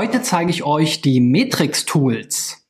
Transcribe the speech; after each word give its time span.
Heute 0.00 0.22
zeige 0.22 0.50
ich 0.50 0.62
euch 0.62 1.00
die 1.00 1.20
Matrix 1.20 1.84
Tools. 1.84 2.64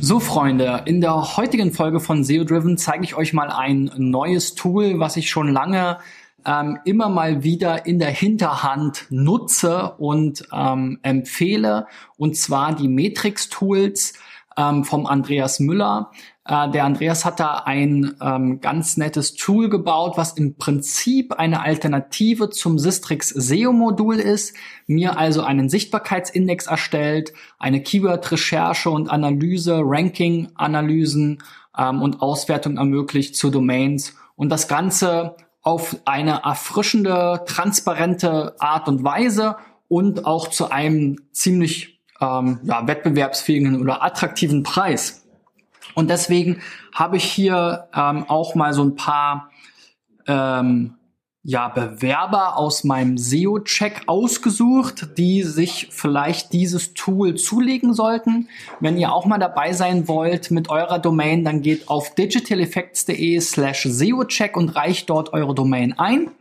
So 0.00 0.18
Freunde, 0.18 0.82
in 0.86 1.00
der 1.00 1.36
heutigen 1.36 1.72
Folge 1.72 2.00
von 2.00 2.24
SEO 2.24 2.42
Driven 2.42 2.76
zeige 2.76 3.04
ich 3.04 3.14
euch 3.14 3.32
mal 3.32 3.48
ein 3.50 3.92
neues 3.98 4.56
Tool, 4.56 4.98
was 4.98 5.16
ich 5.16 5.30
schon 5.30 5.52
lange 5.52 5.98
ähm, 6.44 6.80
immer 6.84 7.08
mal 7.08 7.44
wieder 7.44 7.86
in 7.86 8.00
der 8.00 8.10
Hinterhand 8.10 9.06
nutze 9.10 9.92
und 9.98 10.42
ähm, 10.52 10.98
empfehle, 11.02 11.86
und 12.16 12.36
zwar 12.36 12.74
die 12.74 12.88
Matrix 12.88 13.48
Tools 13.48 14.14
ähm, 14.56 14.84
vom 14.84 15.06
Andreas 15.06 15.60
Müller. 15.60 16.10
Äh, 16.44 16.70
der 16.70 16.84
Andreas 16.84 17.24
hat 17.24 17.40
da 17.40 17.62
ein 17.64 18.16
ähm, 18.20 18.60
ganz 18.60 18.96
nettes 18.96 19.34
Tool 19.34 19.68
gebaut, 19.68 20.14
was 20.16 20.32
im 20.32 20.56
Prinzip 20.56 21.34
eine 21.34 21.62
Alternative 21.62 22.50
zum 22.50 22.78
Sistrix 22.78 23.28
SEO-Modul 23.30 24.16
ist, 24.16 24.54
mir 24.86 25.18
also 25.18 25.42
einen 25.42 25.68
Sichtbarkeitsindex 25.68 26.66
erstellt, 26.66 27.32
eine 27.58 27.82
Keyword-Recherche 27.82 28.90
und 28.90 29.10
Analyse, 29.10 29.80
Ranking-Analysen 29.84 31.42
ähm, 31.76 32.02
und 32.02 32.22
Auswertung 32.22 32.76
ermöglicht 32.76 33.36
zu 33.36 33.50
Domains 33.50 34.14
und 34.36 34.50
das 34.50 34.68
Ganze 34.68 35.36
auf 35.62 35.96
eine 36.04 36.42
erfrischende, 36.44 37.42
transparente 37.46 38.54
Art 38.60 38.86
und 38.86 39.02
Weise 39.02 39.56
und 39.88 40.24
auch 40.24 40.48
zu 40.48 40.70
einem 40.70 41.16
ziemlich 41.32 41.95
ähm, 42.20 42.60
ja, 42.62 42.86
wettbewerbsfähigen 42.86 43.80
oder 43.80 44.02
attraktiven 44.02 44.62
Preis. 44.62 45.26
Und 45.94 46.10
deswegen 46.10 46.60
habe 46.92 47.16
ich 47.16 47.24
hier 47.24 47.88
ähm, 47.94 48.24
auch 48.28 48.54
mal 48.54 48.72
so 48.72 48.84
ein 48.84 48.96
paar 48.96 49.50
ähm, 50.26 50.94
ja, 51.48 51.68
Bewerber 51.68 52.58
aus 52.58 52.82
meinem 52.82 53.18
SEO-Check 53.18 54.02
ausgesucht, 54.08 55.16
die 55.16 55.44
sich 55.44 55.86
vielleicht 55.92 56.52
dieses 56.52 56.92
Tool 56.94 57.36
zulegen 57.36 57.94
sollten. 57.94 58.48
Wenn 58.80 58.98
ihr 58.98 59.12
auch 59.12 59.26
mal 59.26 59.38
dabei 59.38 59.72
sein 59.72 60.08
wollt 60.08 60.50
mit 60.50 60.70
eurer 60.70 60.98
Domain, 60.98 61.44
dann 61.44 61.62
geht 61.62 61.88
auf 61.88 62.16
digitaleffects.de 62.16 63.40
slash 63.40 63.84
SEO-Check 63.84 64.56
und 64.56 64.70
reicht 64.70 65.08
dort 65.08 65.32
eure 65.32 65.54
Domain 65.54 65.96
ein. 65.96 66.32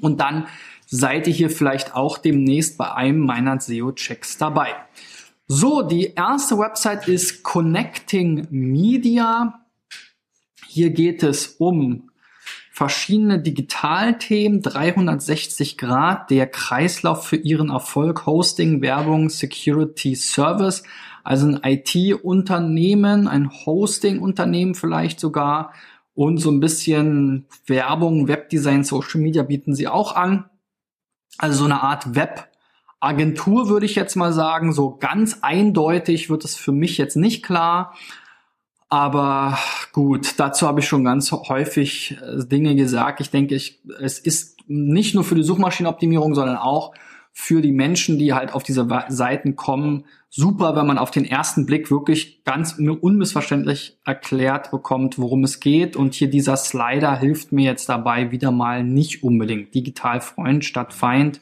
Und 0.00 0.20
dann 0.20 0.46
seid 0.90 1.28
ihr 1.28 1.32
hier 1.32 1.50
vielleicht 1.50 1.94
auch 1.94 2.18
demnächst 2.18 2.76
bei 2.76 2.92
einem 2.92 3.20
meiner 3.20 3.60
SEO-Checks 3.60 4.38
dabei. 4.38 4.74
So, 5.46 5.82
die 5.82 6.14
erste 6.14 6.58
Website 6.58 7.08
ist 7.08 7.42
Connecting 7.42 8.48
Media. 8.50 9.66
Hier 10.66 10.90
geht 10.90 11.22
es 11.22 11.46
um 11.58 12.10
verschiedene 12.72 13.40
Digitalthemen, 13.40 14.62
360 14.62 15.78
Grad, 15.78 16.30
der 16.30 16.46
Kreislauf 16.46 17.26
für 17.26 17.36
Ihren 17.36 17.70
Erfolg, 17.70 18.26
Hosting, 18.26 18.80
Werbung, 18.82 19.28
Security, 19.28 20.16
Service, 20.16 20.82
also 21.22 21.46
ein 21.46 21.60
IT-Unternehmen, 21.62 23.28
ein 23.28 23.50
Hosting-Unternehmen 23.50 24.74
vielleicht 24.74 25.20
sogar 25.20 25.72
und 26.14 26.38
so 26.38 26.50
ein 26.50 26.60
bisschen 26.60 27.46
Werbung, 27.66 28.28
Webdesign, 28.28 28.82
Social 28.82 29.20
Media 29.20 29.42
bieten 29.42 29.74
sie 29.74 29.86
auch 29.86 30.16
an. 30.16 30.49
Also 31.38 31.58
so 31.60 31.64
eine 31.64 31.82
Art 31.82 32.14
Webagentur 32.14 33.68
würde 33.68 33.86
ich 33.86 33.94
jetzt 33.94 34.16
mal 34.16 34.32
sagen. 34.32 34.72
So 34.72 34.96
ganz 34.96 35.38
eindeutig 35.42 36.30
wird 36.30 36.44
es 36.44 36.56
für 36.56 36.72
mich 36.72 36.98
jetzt 36.98 37.16
nicht 37.16 37.44
klar. 37.44 37.94
Aber 38.88 39.56
gut, 39.92 40.38
dazu 40.38 40.66
habe 40.66 40.80
ich 40.80 40.88
schon 40.88 41.04
ganz 41.04 41.30
häufig 41.30 42.18
äh, 42.20 42.44
Dinge 42.44 42.74
gesagt. 42.74 43.20
Ich 43.20 43.30
denke, 43.30 43.54
ich, 43.54 43.80
es 44.00 44.18
ist 44.18 44.58
nicht 44.66 45.14
nur 45.14 45.24
für 45.24 45.36
die 45.36 45.44
Suchmaschinenoptimierung, 45.44 46.34
sondern 46.34 46.56
auch 46.56 46.92
für 47.32 47.62
die 47.62 47.72
Menschen, 47.72 48.18
die 48.18 48.32
halt 48.32 48.52
auf 48.52 48.62
diese 48.62 48.86
Seiten 49.08 49.56
kommen, 49.56 50.04
super, 50.28 50.76
wenn 50.76 50.86
man 50.86 50.98
auf 50.98 51.10
den 51.10 51.24
ersten 51.24 51.66
Blick 51.66 51.90
wirklich 51.90 52.44
ganz 52.44 52.76
unmissverständlich 52.78 53.98
erklärt 54.04 54.70
bekommt, 54.70 55.18
worum 55.18 55.44
es 55.44 55.60
geht. 55.60 55.96
Und 55.96 56.14
hier 56.14 56.28
dieser 56.28 56.56
Slider 56.56 57.16
hilft 57.16 57.52
mir 57.52 57.64
jetzt 57.64 57.88
dabei 57.88 58.30
wieder 58.30 58.50
mal 58.50 58.84
nicht 58.84 59.22
unbedingt. 59.22 59.74
Digital 59.74 60.20
Freund 60.20 60.64
statt 60.64 60.92
Feind 60.92 61.40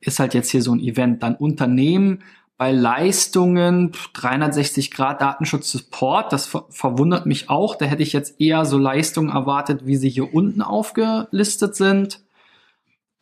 ist 0.00 0.18
halt 0.20 0.34
jetzt 0.34 0.50
hier 0.50 0.62
so 0.62 0.72
ein 0.72 0.80
Event. 0.80 1.22
Dann 1.22 1.34
Unternehmen 1.34 2.22
bei 2.56 2.72
Leistungen 2.72 3.92
360 4.14 4.90
Grad 4.90 5.20
Datenschutz 5.20 5.70
Support. 5.70 6.32
Das 6.32 6.46
ver 6.46 6.66
verwundert 6.70 7.26
mich 7.26 7.48
auch. 7.48 7.76
Da 7.76 7.86
hätte 7.86 8.02
ich 8.02 8.12
jetzt 8.12 8.40
eher 8.40 8.64
so 8.64 8.78
Leistungen 8.78 9.30
erwartet, 9.30 9.86
wie 9.86 9.96
sie 9.96 10.10
hier 10.10 10.34
unten 10.34 10.62
aufgelistet 10.62 11.76
sind. 11.76 12.20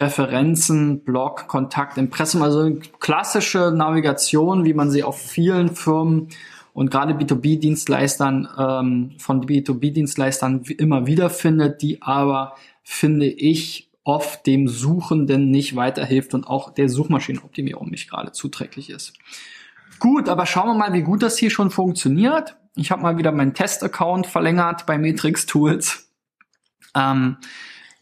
Referenzen, 0.00 1.04
Blog, 1.04 1.48
Kontakt, 1.48 1.96
Impressum, 1.96 2.42
also 2.42 2.76
klassische 3.00 3.72
Navigation, 3.74 4.64
wie 4.64 4.74
man 4.74 4.90
sie 4.90 5.02
auf 5.02 5.18
vielen 5.18 5.74
Firmen 5.74 6.28
und 6.74 6.90
gerade 6.90 7.14
B2B-Dienstleistern 7.14 8.48
ähm, 8.58 9.14
von 9.18 9.46
B2B-Dienstleistern 9.46 10.62
immer 10.76 11.06
wieder 11.06 11.30
findet, 11.30 11.80
die 11.80 12.02
aber, 12.02 12.56
finde 12.82 13.26
ich, 13.26 13.90
oft 14.04 14.46
dem 14.46 14.68
Suchenden 14.68 15.50
nicht 15.50 15.74
weiterhilft 15.74 16.34
und 16.34 16.46
auch 16.46 16.74
der 16.74 16.90
Suchmaschinenoptimierung 16.90 17.88
nicht 17.88 18.10
gerade 18.10 18.32
zuträglich 18.32 18.90
ist. 18.90 19.14
Gut, 19.98 20.28
aber 20.28 20.44
schauen 20.44 20.68
wir 20.68 20.74
mal, 20.74 20.92
wie 20.92 21.02
gut 21.02 21.22
das 21.22 21.38
hier 21.38 21.50
schon 21.50 21.70
funktioniert. 21.70 22.56
Ich 22.74 22.90
habe 22.90 23.02
mal 23.02 23.16
wieder 23.16 23.32
meinen 23.32 23.54
Test-Account 23.54 24.26
verlängert 24.26 24.84
bei 24.84 24.98
Matrix 24.98 25.46
Tools. 25.46 26.10
Ähm, 26.94 27.38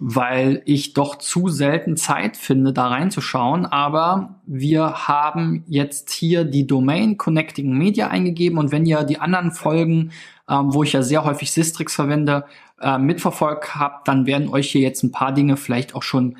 weil 0.07 0.61
ich 0.67 0.93
doch 0.93 1.17
zu 1.17 1.49
selten 1.49 1.97
Zeit 1.97 2.37
finde, 2.37 2.75
da 2.75 2.89
reinzuschauen. 2.89 3.65
Aber 3.65 4.35
wir 4.45 5.09
haben 5.09 5.65
jetzt 5.67 6.11
hier 6.11 6.45
die 6.45 6.67
Domain 6.67 7.17
Connecting 7.17 7.73
Media 7.73 8.09
eingegeben 8.09 8.59
und 8.59 8.71
wenn 8.71 8.85
ihr 8.85 9.03
die 9.05 9.19
anderen 9.19 9.51
Folgen, 9.51 10.11
ähm, 10.47 10.75
wo 10.75 10.83
ich 10.83 10.93
ja 10.93 11.01
sehr 11.01 11.25
häufig 11.25 11.53
Sistrix 11.53 11.95
verwende, 11.95 12.45
äh, 12.83 12.99
mitverfolgt 12.99 13.77
habt, 13.77 14.07
dann 14.07 14.27
werden 14.27 14.51
euch 14.51 14.71
hier 14.71 14.83
jetzt 14.83 15.03
ein 15.05 15.11
paar 15.11 15.33
Dinge 15.33 15.57
vielleicht 15.57 15.95
auch 15.95 16.03
schon 16.03 16.37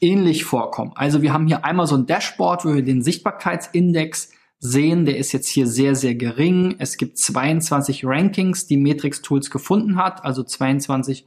ähnlich 0.00 0.44
vorkommen. 0.44 0.92
Also 0.94 1.20
wir 1.20 1.32
haben 1.32 1.48
hier 1.48 1.64
einmal 1.64 1.88
so 1.88 1.96
ein 1.96 2.06
Dashboard, 2.06 2.64
wo 2.64 2.72
wir 2.72 2.84
den 2.84 3.02
Sichtbarkeitsindex 3.02 4.30
sehen, 4.60 5.06
der 5.06 5.16
ist 5.16 5.32
jetzt 5.32 5.48
hier 5.48 5.66
sehr, 5.66 5.96
sehr 5.96 6.14
gering. 6.14 6.76
Es 6.78 6.96
gibt 6.96 7.18
22 7.18 8.04
Rankings, 8.04 8.68
die 8.68 8.76
Matrix 8.76 9.22
Tools 9.22 9.50
gefunden 9.50 9.96
hat, 9.96 10.24
also 10.24 10.44
22 10.44 11.26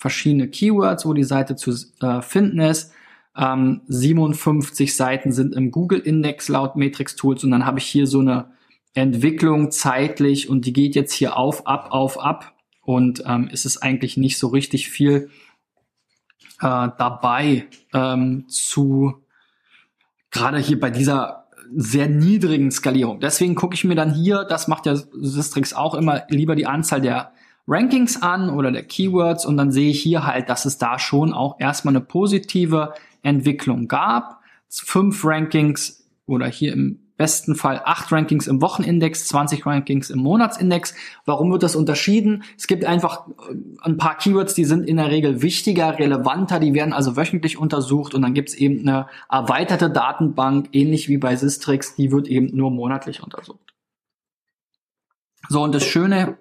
verschiedene 0.00 0.48
Keywords, 0.48 1.04
wo 1.04 1.12
die 1.12 1.24
Seite 1.24 1.56
zu 1.56 1.72
äh, 2.00 2.22
finden 2.22 2.60
ist. 2.60 2.92
Ähm, 3.36 3.82
57 3.86 4.96
Seiten 4.96 5.30
sind 5.30 5.54
im 5.54 5.70
Google-Index 5.70 6.48
laut 6.48 6.74
Matrix 6.74 7.16
Tools 7.16 7.44
und 7.44 7.50
dann 7.50 7.66
habe 7.66 7.78
ich 7.78 7.86
hier 7.86 8.06
so 8.06 8.20
eine 8.20 8.50
Entwicklung 8.94 9.70
zeitlich 9.70 10.48
und 10.48 10.66
die 10.66 10.72
geht 10.72 10.96
jetzt 10.96 11.12
hier 11.12 11.36
auf, 11.36 11.66
ab, 11.66 11.88
auf, 11.90 12.18
ab 12.18 12.54
und 12.82 13.22
ähm, 13.26 13.48
es 13.52 13.66
ist 13.66 13.78
eigentlich 13.78 14.16
nicht 14.16 14.38
so 14.38 14.48
richtig 14.48 14.88
viel 14.88 15.30
äh, 16.60 16.88
dabei 16.98 17.66
ähm, 17.92 18.46
zu 18.48 19.22
gerade 20.30 20.58
hier 20.58 20.80
bei 20.80 20.90
dieser 20.90 21.48
sehr 21.76 22.08
niedrigen 22.08 22.70
Skalierung. 22.70 23.20
Deswegen 23.20 23.54
gucke 23.54 23.74
ich 23.74 23.84
mir 23.84 23.94
dann 23.94 24.12
hier, 24.12 24.44
das 24.44 24.66
macht 24.66 24.86
ja 24.86 24.96
Sistrix 24.96 25.72
auch 25.72 25.94
immer, 25.94 26.24
lieber 26.28 26.56
die 26.56 26.66
Anzahl 26.66 27.00
der 27.00 27.32
Rankings 27.66 28.20
an 28.20 28.50
oder 28.50 28.72
der 28.72 28.82
Keywords 28.82 29.46
und 29.46 29.56
dann 29.56 29.70
sehe 29.70 29.90
ich 29.90 30.00
hier 30.00 30.26
halt, 30.26 30.48
dass 30.48 30.64
es 30.64 30.78
da 30.78 30.98
schon 30.98 31.32
auch 31.32 31.60
erstmal 31.60 31.94
eine 31.94 32.04
positive 32.04 32.94
Entwicklung 33.22 33.88
gab. 33.88 34.40
Fünf 34.68 35.24
Rankings 35.24 36.04
oder 36.26 36.46
hier 36.46 36.72
im 36.72 37.00
besten 37.20 37.54
Fall 37.54 37.82
acht 37.84 38.10
Rankings 38.12 38.46
im 38.46 38.62
Wochenindex, 38.62 39.26
20 39.26 39.66
Rankings 39.66 40.08
im 40.08 40.20
Monatsindex. 40.20 40.94
Warum 41.26 41.52
wird 41.52 41.62
das 41.62 41.76
unterschieden? 41.76 42.44
Es 42.56 42.66
gibt 42.66 42.86
einfach 42.86 43.28
äh, 43.28 43.56
ein 43.82 43.98
paar 43.98 44.16
Keywords, 44.16 44.54
die 44.54 44.64
sind 44.64 44.88
in 44.88 44.96
der 44.96 45.10
Regel 45.10 45.42
wichtiger, 45.42 45.98
relevanter, 45.98 46.60
die 46.60 46.72
werden 46.72 46.94
also 46.94 47.18
wöchentlich 47.18 47.58
untersucht 47.58 48.14
und 48.14 48.22
dann 48.22 48.32
gibt 48.32 48.48
es 48.48 48.54
eben 48.54 48.88
eine 48.88 49.06
erweiterte 49.28 49.90
Datenbank, 49.90 50.70
ähnlich 50.72 51.10
wie 51.10 51.18
bei 51.18 51.36
Sistrix, 51.36 51.94
die 51.94 52.10
wird 52.10 52.26
eben 52.26 52.56
nur 52.56 52.70
monatlich 52.70 53.22
untersucht. 53.22 53.74
So, 55.50 55.62
und 55.62 55.74
das 55.74 55.84
Schöne 55.84 56.38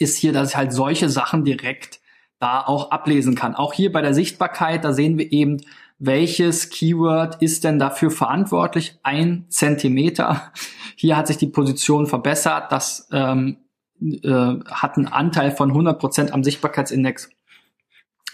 ist 0.00 0.16
hier, 0.16 0.32
dass 0.32 0.50
ich 0.50 0.56
halt 0.56 0.72
solche 0.72 1.08
Sachen 1.08 1.44
direkt 1.44 2.00
da 2.40 2.62
auch 2.62 2.90
ablesen 2.90 3.34
kann. 3.34 3.54
Auch 3.54 3.72
hier 3.72 3.92
bei 3.92 4.00
der 4.00 4.14
Sichtbarkeit, 4.14 4.84
da 4.84 4.92
sehen 4.92 5.18
wir 5.18 5.30
eben, 5.30 5.58
welches 5.98 6.70
Keyword 6.70 7.42
ist 7.42 7.62
denn 7.64 7.78
dafür 7.78 8.10
verantwortlich? 8.10 8.98
Ein 9.02 9.44
Zentimeter. 9.50 10.50
Hier 10.96 11.16
hat 11.16 11.26
sich 11.26 11.36
die 11.36 11.46
Position 11.46 12.06
verbessert. 12.06 12.72
Das 12.72 13.08
ähm, 13.12 13.58
äh, 14.00 14.30
hat 14.30 14.96
einen 14.96 15.08
Anteil 15.08 15.50
von 15.50 15.68
100 15.68 15.98
Prozent 15.98 16.32
am 16.32 16.42
Sichtbarkeitsindex. 16.42 17.28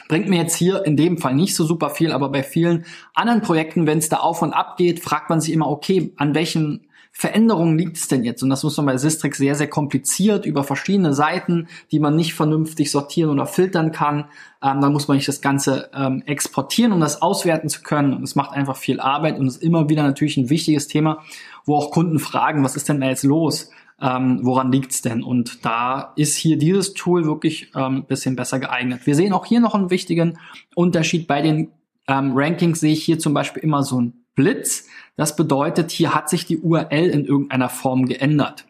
Bringt 0.08 0.28
mir 0.28 0.38
jetzt 0.40 0.54
hier 0.54 0.84
in 0.84 0.96
dem 0.96 1.18
Fall 1.18 1.34
nicht 1.34 1.56
so 1.56 1.64
super 1.64 1.90
viel, 1.90 2.12
aber 2.12 2.28
bei 2.28 2.44
vielen 2.44 2.86
anderen 3.14 3.42
Projekten, 3.42 3.88
wenn 3.88 3.98
es 3.98 4.08
da 4.08 4.18
auf 4.18 4.42
und 4.42 4.52
ab 4.52 4.76
geht, 4.76 5.00
fragt 5.00 5.28
man 5.30 5.40
sich 5.40 5.52
immer, 5.52 5.68
okay, 5.68 6.12
an 6.16 6.36
welchen 6.36 6.86
Veränderungen 7.18 7.78
liegt 7.78 7.96
es 7.96 8.08
denn 8.08 8.24
jetzt? 8.24 8.42
Und 8.42 8.50
das 8.50 8.62
muss 8.62 8.76
man 8.76 8.84
bei 8.84 8.98
Sistrix 8.98 9.38
sehr, 9.38 9.54
sehr 9.54 9.68
kompliziert 9.68 10.44
über 10.44 10.64
verschiedene 10.64 11.14
Seiten, 11.14 11.66
die 11.90 11.98
man 11.98 12.14
nicht 12.14 12.34
vernünftig 12.34 12.90
sortieren 12.90 13.30
oder 13.30 13.46
filtern 13.46 13.90
kann. 13.90 14.26
Ähm, 14.62 14.82
dann 14.82 14.92
muss 14.92 15.08
man 15.08 15.16
nicht 15.16 15.26
das 15.26 15.40
Ganze 15.40 15.88
ähm, 15.94 16.22
exportieren, 16.26 16.92
um 16.92 17.00
das 17.00 17.22
auswerten 17.22 17.70
zu 17.70 17.80
können. 17.80 18.12
Und 18.12 18.22
es 18.22 18.34
macht 18.34 18.52
einfach 18.52 18.76
viel 18.76 19.00
Arbeit 19.00 19.38
und 19.38 19.46
ist 19.46 19.62
immer 19.62 19.88
wieder 19.88 20.02
natürlich 20.02 20.36
ein 20.36 20.50
wichtiges 20.50 20.88
Thema, 20.88 21.22
wo 21.64 21.76
auch 21.76 21.90
Kunden 21.90 22.18
fragen, 22.18 22.62
was 22.62 22.76
ist 22.76 22.90
denn 22.90 23.00
da 23.00 23.08
jetzt 23.08 23.24
los? 23.24 23.70
Ähm, 23.98 24.40
woran 24.42 24.70
liegt's 24.70 25.00
denn? 25.00 25.22
Und 25.22 25.64
da 25.64 26.12
ist 26.16 26.36
hier 26.36 26.58
dieses 26.58 26.92
Tool 26.92 27.24
wirklich 27.24 27.70
ähm, 27.74 28.04
bisschen 28.04 28.36
besser 28.36 28.58
geeignet. 28.58 29.06
Wir 29.06 29.14
sehen 29.14 29.32
auch 29.32 29.46
hier 29.46 29.60
noch 29.60 29.74
einen 29.74 29.88
wichtigen 29.88 30.38
Unterschied 30.74 31.26
bei 31.26 31.40
den 31.40 31.70
ähm, 32.08 32.32
Rankings 32.34 32.80
sehe 32.80 32.92
ich 32.92 33.02
hier 33.02 33.18
zum 33.18 33.32
Beispiel 33.32 33.62
immer 33.62 33.82
so 33.82 34.00
ein 34.02 34.25
Blitz. 34.36 34.86
Das 35.16 35.34
bedeutet, 35.34 35.90
hier 35.90 36.14
hat 36.14 36.30
sich 36.30 36.46
die 36.46 36.58
URL 36.58 37.08
in 37.08 37.24
irgendeiner 37.24 37.68
Form 37.68 38.06
geändert. 38.06 38.66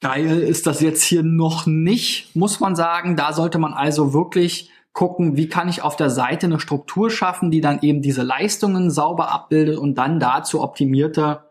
Geil 0.00 0.40
ist 0.42 0.66
das 0.66 0.80
jetzt 0.80 1.02
hier 1.02 1.24
noch 1.24 1.66
nicht, 1.66 2.36
muss 2.36 2.60
man 2.60 2.76
sagen. 2.76 3.16
Da 3.16 3.32
sollte 3.32 3.58
man 3.58 3.74
also 3.74 4.12
wirklich 4.12 4.70
gucken, 4.92 5.36
wie 5.36 5.48
kann 5.48 5.68
ich 5.68 5.82
auf 5.82 5.96
der 5.96 6.10
Seite 6.10 6.46
eine 6.46 6.60
Struktur 6.60 7.10
schaffen, 7.10 7.50
die 7.50 7.60
dann 7.60 7.80
eben 7.82 8.02
diese 8.02 8.22
Leistungen 8.22 8.90
sauber 8.90 9.30
abbildet 9.30 9.76
und 9.78 9.96
dann 9.96 10.20
dazu 10.20 10.62
optimierte 10.62 11.44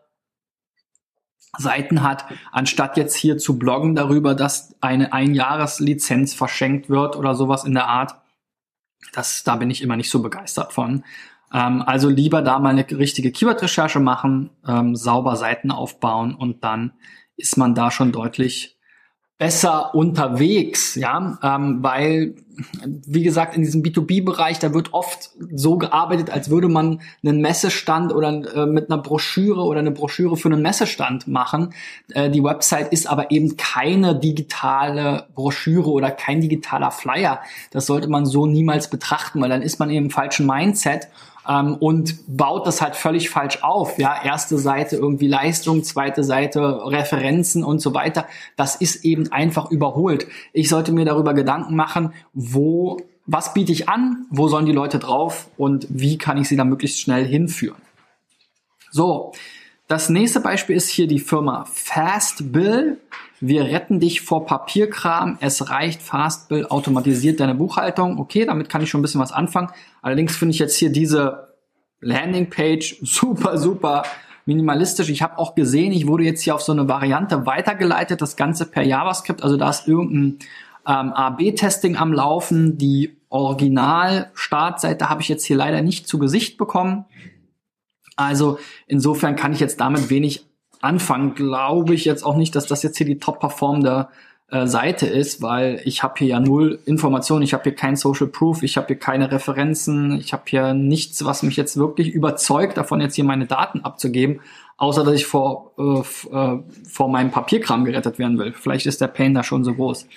Seiten 1.58 2.04
hat, 2.04 2.26
anstatt 2.52 2.98
jetzt 2.98 3.16
hier 3.16 3.38
zu 3.38 3.58
bloggen 3.58 3.96
darüber, 3.96 4.36
dass 4.36 4.76
eine 4.82 5.14
Einjahreslizenz 5.14 6.34
verschenkt 6.34 6.90
wird 6.90 7.16
oder 7.16 7.36
sowas 7.36 7.64
in 7.64 7.74
der 7.74 7.88
Art. 7.88 8.16
Das, 9.14 9.44
da 9.44 9.56
bin 9.56 9.70
ich 9.70 9.82
immer 9.82 9.96
nicht 9.96 10.10
so 10.10 10.22
begeistert 10.22 10.74
von. 10.74 11.04
Ähm, 11.54 11.82
also 11.82 12.10
lieber 12.10 12.42
da 12.42 12.60
mal 12.60 12.70
eine 12.70 12.86
richtige 12.92 13.32
Keyword-Recherche 13.32 14.00
machen, 14.00 14.50
ähm, 14.68 14.96
sauber 14.96 15.36
Seiten 15.36 15.72
aufbauen 15.72 16.36
und 16.36 16.64
dann 16.64 16.94
ist 17.38 17.58
man 17.58 17.76
da 17.76 17.92
schon 17.92 18.12
deutlich 18.12 18.78
besser 19.38 19.94
unterwegs, 19.94 20.96
ja, 20.96 21.38
ähm, 21.44 21.84
weil, 21.84 22.34
wie 23.06 23.22
gesagt, 23.22 23.56
in 23.56 23.62
diesem 23.62 23.84
B2B-Bereich, 23.84 24.58
da 24.58 24.74
wird 24.74 24.94
oft 24.94 25.30
so 25.54 25.78
gearbeitet, 25.78 26.32
als 26.32 26.50
würde 26.50 26.68
man 26.68 27.02
einen 27.24 27.42
Messestand 27.42 28.12
oder 28.14 28.30
äh, 28.30 28.66
mit 28.66 28.90
einer 28.90 29.00
Broschüre 29.00 29.62
oder 29.62 29.80
eine 29.80 29.92
Broschüre 29.92 30.38
für 30.38 30.50
einen 30.50 30.64
Messestand 30.64 31.28
machen. 31.28 31.76
Äh, 32.14 32.32
die 32.32 32.44
Website 32.44 32.92
ist 32.92 33.08
aber 33.08 33.30
eben 33.30 33.58
keine 33.58 34.20
digitale 34.20 35.28
Broschüre 35.36 35.92
oder 35.92 36.10
kein 36.10 36.42
digitaler 36.42 36.90
Flyer. 36.90 37.40
Das 37.70 37.86
sollte 37.86 38.08
man 38.08 38.26
so 38.26 38.48
niemals 38.48 38.90
betrachten, 38.90 39.40
weil 39.40 39.50
dann 39.50 39.62
ist 39.62 39.80
man 39.80 39.92
eben 39.92 40.06
im 40.06 40.12
falschen 40.12 40.48
Mindset 40.48 41.10
ähm, 41.48 41.76
und 41.76 42.16
baut 42.28 42.68
das 42.68 42.82
halt 42.82 42.96
völlig 42.96 43.30
falsch 43.30 43.64
auf. 43.64 43.98
Ja, 43.98 44.22
erste 44.24 44.58
Seite 44.58 44.98
irgendwie 44.98 45.28
Leistung, 45.28 45.84
zweite 45.84 46.24
Seite 46.24 46.62
Referenzen 46.86 47.64
und 47.64 47.80
so 47.80 47.94
weiter. 47.94 48.26
Das 48.56 48.76
ist 48.76 49.06
eben 49.06 49.32
einfach 49.32 49.72
überholt. 49.72 50.28
Ich 50.54 50.70
sollte 50.70 50.92
mir 50.92 51.06
darüber 51.06 51.34
Gedanken 51.34 51.76
machen, 51.76 52.14
wo, 52.34 52.98
was 53.26 53.54
biete 53.54 53.72
ich 53.72 53.90
an, 53.90 54.26
wo 54.30 54.48
sollen 54.48 54.66
die 54.66 54.72
Leute 54.72 55.00
drauf 55.00 55.48
und 55.58 55.88
wie 55.90 56.18
kann 56.18 56.38
ich 56.38 56.48
sie 56.48 56.58
da 56.58 56.64
möglichst 56.64 57.00
schnell 57.00 57.26
hinführen. 57.26 57.82
So, 58.92 59.34
das 59.88 60.10
nächste 60.10 60.42
Beispiel 60.42 60.76
ist 60.76 60.90
hier 60.90 61.08
die 61.08 61.20
Firma 61.20 61.66
Fastbill. 61.72 62.98
Wir 63.40 63.64
retten 63.64 64.02
dich 64.02 64.22
vor 64.22 64.46
Papierkram. 64.46 65.38
Es 65.40 65.70
reicht. 65.70 66.02
Fastbill 66.02 66.66
automatisiert 66.68 67.40
deine 67.40 67.56
Buchhaltung. 67.56 68.20
Okay, 68.20 68.46
damit 68.46 68.68
kann 68.68 68.82
ich 68.82 68.90
schon 68.90 69.00
ein 69.00 69.04
bisschen 69.04 69.22
was 69.22 69.32
anfangen. 69.32 69.70
Allerdings 70.02 70.36
finde 70.36 70.54
ich 70.54 70.60
jetzt 70.60 70.76
hier 70.76 70.92
diese 70.92 71.54
Landingpage 72.02 72.98
super, 73.02 73.58
super 73.58 74.04
minimalistisch. 74.46 75.10
Ich 75.10 75.22
habe 75.22 75.38
auch 75.38 75.56
gesehen, 75.56 75.94
ich 75.94 76.08
wurde 76.08 76.24
jetzt 76.24 76.42
hier 76.42 76.56
auf 76.56 76.62
so 76.62 76.74
eine 76.74 76.90
Variante 76.90 77.46
weitergeleitet, 77.46 78.22
das 78.22 78.36
Ganze 78.36 78.66
per 78.66 78.84
JavaScript. 78.84 79.42
Also 79.42 79.56
da 79.56 79.70
ist 79.70 79.88
irgendein 79.88 80.40
ähm, 80.86 81.14
AB-Testing 81.14 81.96
am 81.96 82.12
Laufen. 82.12 82.78
Die 82.78 83.18
Original-Startseite 83.30 85.10
habe 85.10 85.22
ich 85.22 85.30
jetzt 85.30 85.46
hier 85.46 85.58
leider 85.58 85.82
nicht 85.82 86.08
zu 86.08 86.18
Gesicht 86.20 86.58
bekommen. 86.58 87.06
Also 88.18 88.60
insofern 88.88 89.36
kann 89.38 89.54
ich 89.54 89.62
jetzt 89.62 89.80
damit 89.80 90.10
wenig 90.10 90.46
anfangen. 90.82 91.36
Glaube 91.36 91.94
ich 91.94 92.04
jetzt 92.06 92.24
auch 92.24 92.36
nicht, 92.36 92.56
dass 92.56 92.68
das 92.68 92.84
jetzt 92.84 92.98
hier 92.98 93.06
die 93.06 93.20
top 93.20 93.40
performende 93.40 94.10
äh, 94.50 94.66
Seite 94.66 95.08
ist, 95.08 95.42
weil 95.42 95.82
ich 95.86 96.04
habe 96.04 96.16
hier 96.18 96.28
ja 96.28 96.40
null 96.40 96.80
Informationen, 96.86 97.44
ich 97.44 97.54
habe 97.54 97.64
hier 97.64 97.76
kein 97.76 97.96
Social 97.96 98.28
Proof, 98.28 98.64
ich 98.64 98.78
habe 98.78 98.88
hier 98.88 98.98
keine 98.98 99.32
Referenzen, 99.32 100.18
ich 100.20 100.34
habe 100.34 100.44
hier 100.48 100.74
nichts, 100.74 101.26
was 101.26 101.44
mich 101.44 101.58
jetzt 101.58 101.78
wirklich 101.78 102.10
überzeugt, 102.10 102.78
davon 102.78 103.02
jetzt 103.02 103.16
hier 103.16 103.26
meine 103.26 103.46
Daten 103.46 103.82
abzugeben, 103.82 104.40
außer 104.78 105.04
dass 105.04 105.16
ich 105.16 105.26
vor, 105.26 105.74
äh, 105.78 106.00
äh, 106.36 106.60
vor 106.90 107.10
meinem 107.10 107.32
Papierkram 107.32 107.84
gerettet 107.86 108.20
werden 108.20 108.40
will. 108.40 108.54
Vielleicht 108.54 108.86
ist 108.86 109.02
der 109.02 109.08
Pain 109.08 109.34
da 109.34 109.44
schon 109.44 109.64
so 109.64 109.74
groß. 109.74 110.08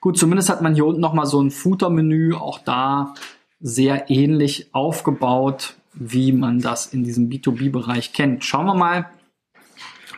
Gut, 0.00 0.16
zumindest 0.16 0.48
hat 0.48 0.62
man 0.62 0.74
hier 0.74 0.86
unten 0.86 1.00
nochmal 1.00 1.26
so 1.26 1.42
ein 1.42 1.50
Footer-Menü, 1.50 2.34
auch 2.34 2.58
da 2.60 3.14
sehr 3.60 4.08
ähnlich 4.08 4.68
aufgebaut 4.72 5.74
wie 5.94 6.32
man 6.32 6.60
das 6.60 6.86
in 6.86 7.04
diesem 7.04 7.28
B2B-Bereich 7.28 8.12
kennt. 8.12 8.44
Schauen 8.44 8.66
wir 8.66 8.74
mal, 8.74 9.06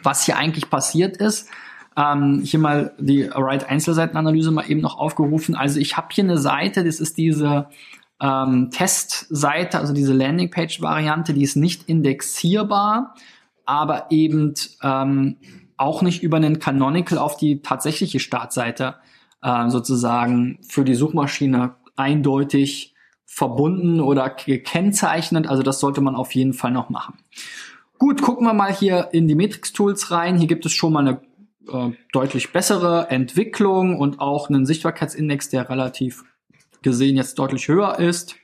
was 0.02 0.24
hier 0.24 0.36
eigentlich 0.36 0.70
passiert 0.70 1.16
ist. 1.16 1.48
Ähm, 1.96 2.40
hier 2.42 2.60
mal 2.60 2.94
die 2.98 3.24
Right 3.24 3.68
Einzelseitenanalyse 3.68 4.50
mal 4.50 4.70
eben 4.70 4.80
noch 4.80 4.98
aufgerufen. 4.98 5.54
Also 5.54 5.78
ich 5.78 5.96
habe 5.96 6.08
hier 6.10 6.24
eine 6.24 6.38
Seite, 6.38 6.84
das 6.84 7.00
ist 7.00 7.18
diese 7.18 7.68
ähm, 8.20 8.70
Testseite, 8.70 9.78
also 9.78 9.92
diese 9.92 10.14
Landingpage-Variante, 10.14 11.34
die 11.34 11.42
ist 11.42 11.56
nicht 11.56 11.88
indexierbar, 11.88 13.14
aber 13.66 14.06
eben 14.10 14.54
ähm, 14.82 15.36
auch 15.76 16.02
nicht 16.02 16.22
über 16.22 16.36
einen 16.36 16.58
Canonical 16.58 17.18
auf 17.18 17.36
die 17.36 17.60
tatsächliche 17.60 18.20
Startseite 18.20 18.96
äh, 19.42 19.68
sozusagen 19.68 20.58
für 20.66 20.84
die 20.84 20.94
Suchmaschine 20.94 21.74
eindeutig 21.96 22.91
verbunden 23.34 24.00
oder 24.00 24.28
gekennzeichnet. 24.28 25.48
Also 25.48 25.62
das 25.62 25.80
sollte 25.80 26.02
man 26.02 26.14
auf 26.14 26.34
jeden 26.34 26.52
Fall 26.52 26.70
noch 26.70 26.90
machen. 26.90 27.14
Gut, 27.98 28.20
gucken 28.20 28.46
wir 28.46 28.52
mal 28.52 28.74
hier 28.74 29.08
in 29.12 29.26
die 29.26 29.34
Matrix-Tools 29.34 30.10
rein. 30.10 30.36
Hier 30.36 30.48
gibt 30.48 30.66
es 30.66 30.72
schon 30.72 30.92
mal 30.92 31.00
eine 31.00 31.22
äh, 31.72 31.96
deutlich 32.12 32.52
bessere 32.52 33.08
Entwicklung 33.08 33.98
und 33.98 34.20
auch 34.20 34.50
einen 34.50 34.66
Sichtbarkeitsindex, 34.66 35.48
der 35.48 35.70
relativ 35.70 36.24
gesehen 36.82 37.16
jetzt 37.16 37.38
deutlich 37.38 37.68
höher 37.68 37.98
ist. 37.98 38.36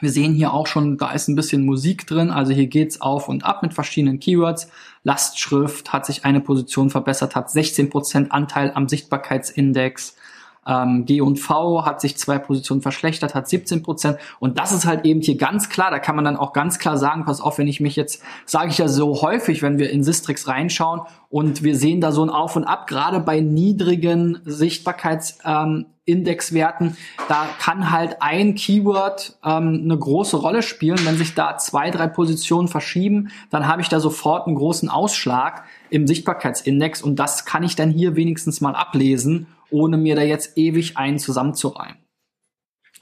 Wir 0.00 0.10
sehen 0.10 0.34
hier 0.34 0.52
auch 0.52 0.66
schon, 0.66 0.98
da 0.98 1.12
ist 1.12 1.28
ein 1.28 1.36
bisschen 1.36 1.64
Musik 1.64 2.08
drin, 2.08 2.30
also 2.32 2.52
hier 2.52 2.66
geht's 2.66 3.00
auf 3.00 3.28
und 3.28 3.44
ab 3.44 3.62
mit 3.62 3.74
verschiedenen 3.74 4.18
Keywords. 4.18 4.68
Lastschrift 5.04 5.92
hat 5.92 6.04
sich 6.04 6.24
eine 6.24 6.40
Position 6.40 6.90
verbessert, 6.90 7.36
hat 7.36 7.48
16% 7.48 8.30
Anteil 8.30 8.72
am 8.74 8.88
Sichtbarkeitsindex. 8.88 10.16
Ähm, 10.66 11.04
G 11.04 11.20
und 11.20 11.38
V 11.38 11.84
hat 11.84 12.00
sich 12.00 12.16
zwei 12.16 12.38
Positionen 12.38 12.82
verschlechtert, 12.82 13.34
hat 13.34 13.48
17 13.48 13.82
Prozent. 13.82 14.18
Und 14.40 14.58
das 14.58 14.72
ist 14.72 14.86
halt 14.86 15.04
eben 15.04 15.20
hier 15.20 15.36
ganz 15.36 15.68
klar. 15.68 15.90
Da 15.90 15.98
kann 15.98 16.16
man 16.16 16.24
dann 16.24 16.36
auch 16.36 16.52
ganz 16.52 16.78
klar 16.78 16.96
sagen, 16.96 17.24
pass 17.24 17.40
auf, 17.40 17.58
wenn 17.58 17.68
ich 17.68 17.80
mich 17.80 17.96
jetzt, 17.96 18.22
sage 18.46 18.70
ich 18.70 18.78
ja 18.78 18.88
so 18.88 19.22
häufig, 19.22 19.62
wenn 19.62 19.78
wir 19.78 19.90
in 19.90 20.04
Sistrix 20.04 20.48
reinschauen 20.48 21.02
und 21.34 21.64
wir 21.64 21.76
sehen 21.76 22.00
da 22.00 22.12
so 22.12 22.24
ein 22.24 22.30
Auf 22.30 22.54
und 22.54 22.64
Ab, 22.64 22.86
gerade 22.86 23.18
bei 23.18 23.40
niedrigen 23.40 24.38
Sichtbarkeitsindexwerten, 24.44 26.86
ähm, 26.86 26.96
da 27.28 27.48
kann 27.58 27.90
halt 27.90 28.18
ein 28.20 28.54
Keyword 28.54 29.36
ähm, 29.44 29.80
eine 29.84 29.98
große 29.98 30.36
Rolle 30.36 30.62
spielen. 30.62 31.04
Wenn 31.04 31.16
sich 31.16 31.34
da 31.34 31.58
zwei, 31.58 31.90
drei 31.90 32.06
Positionen 32.06 32.68
verschieben, 32.68 33.30
dann 33.50 33.66
habe 33.66 33.82
ich 33.82 33.88
da 33.88 33.98
sofort 33.98 34.46
einen 34.46 34.54
großen 34.54 34.88
Ausschlag 34.88 35.64
im 35.90 36.06
Sichtbarkeitsindex 36.06 37.02
und 37.02 37.16
das 37.16 37.44
kann 37.44 37.64
ich 37.64 37.74
dann 37.74 37.90
hier 37.90 38.14
wenigstens 38.14 38.60
mal 38.60 38.76
ablesen 38.76 39.48
ohne 39.74 39.96
mir 39.96 40.14
da 40.14 40.22
jetzt 40.22 40.56
ewig 40.56 40.96
einen 40.96 41.18
zusammenzureihen. 41.18 41.96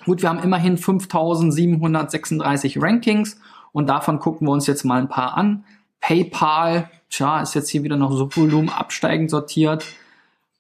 Gut, 0.07 0.23
wir 0.23 0.31
haben 0.31 0.43
immerhin 0.43 0.79
5736 0.79 2.81
Rankings 2.81 3.39
und 3.73 3.89
davon 3.89 4.19
gucken 4.19 4.49
wir 4.49 4.53
uns 4.53 4.67
jetzt 4.67 4.85
mal 4.85 5.01
ein 5.01 5.09
paar 5.09 5.37
an. 5.37 5.65
PayPal, 6.01 6.91
tja, 7.11 7.41
ist 7.41 7.55
jetzt 7.55 7.69
hier 7.69 7.85
wieder 7.85 7.97
noch 7.97 8.13
so 8.13 8.35
Volumen 8.35 8.71
absteigend 8.71 9.31
sortiert. 9.31 9.85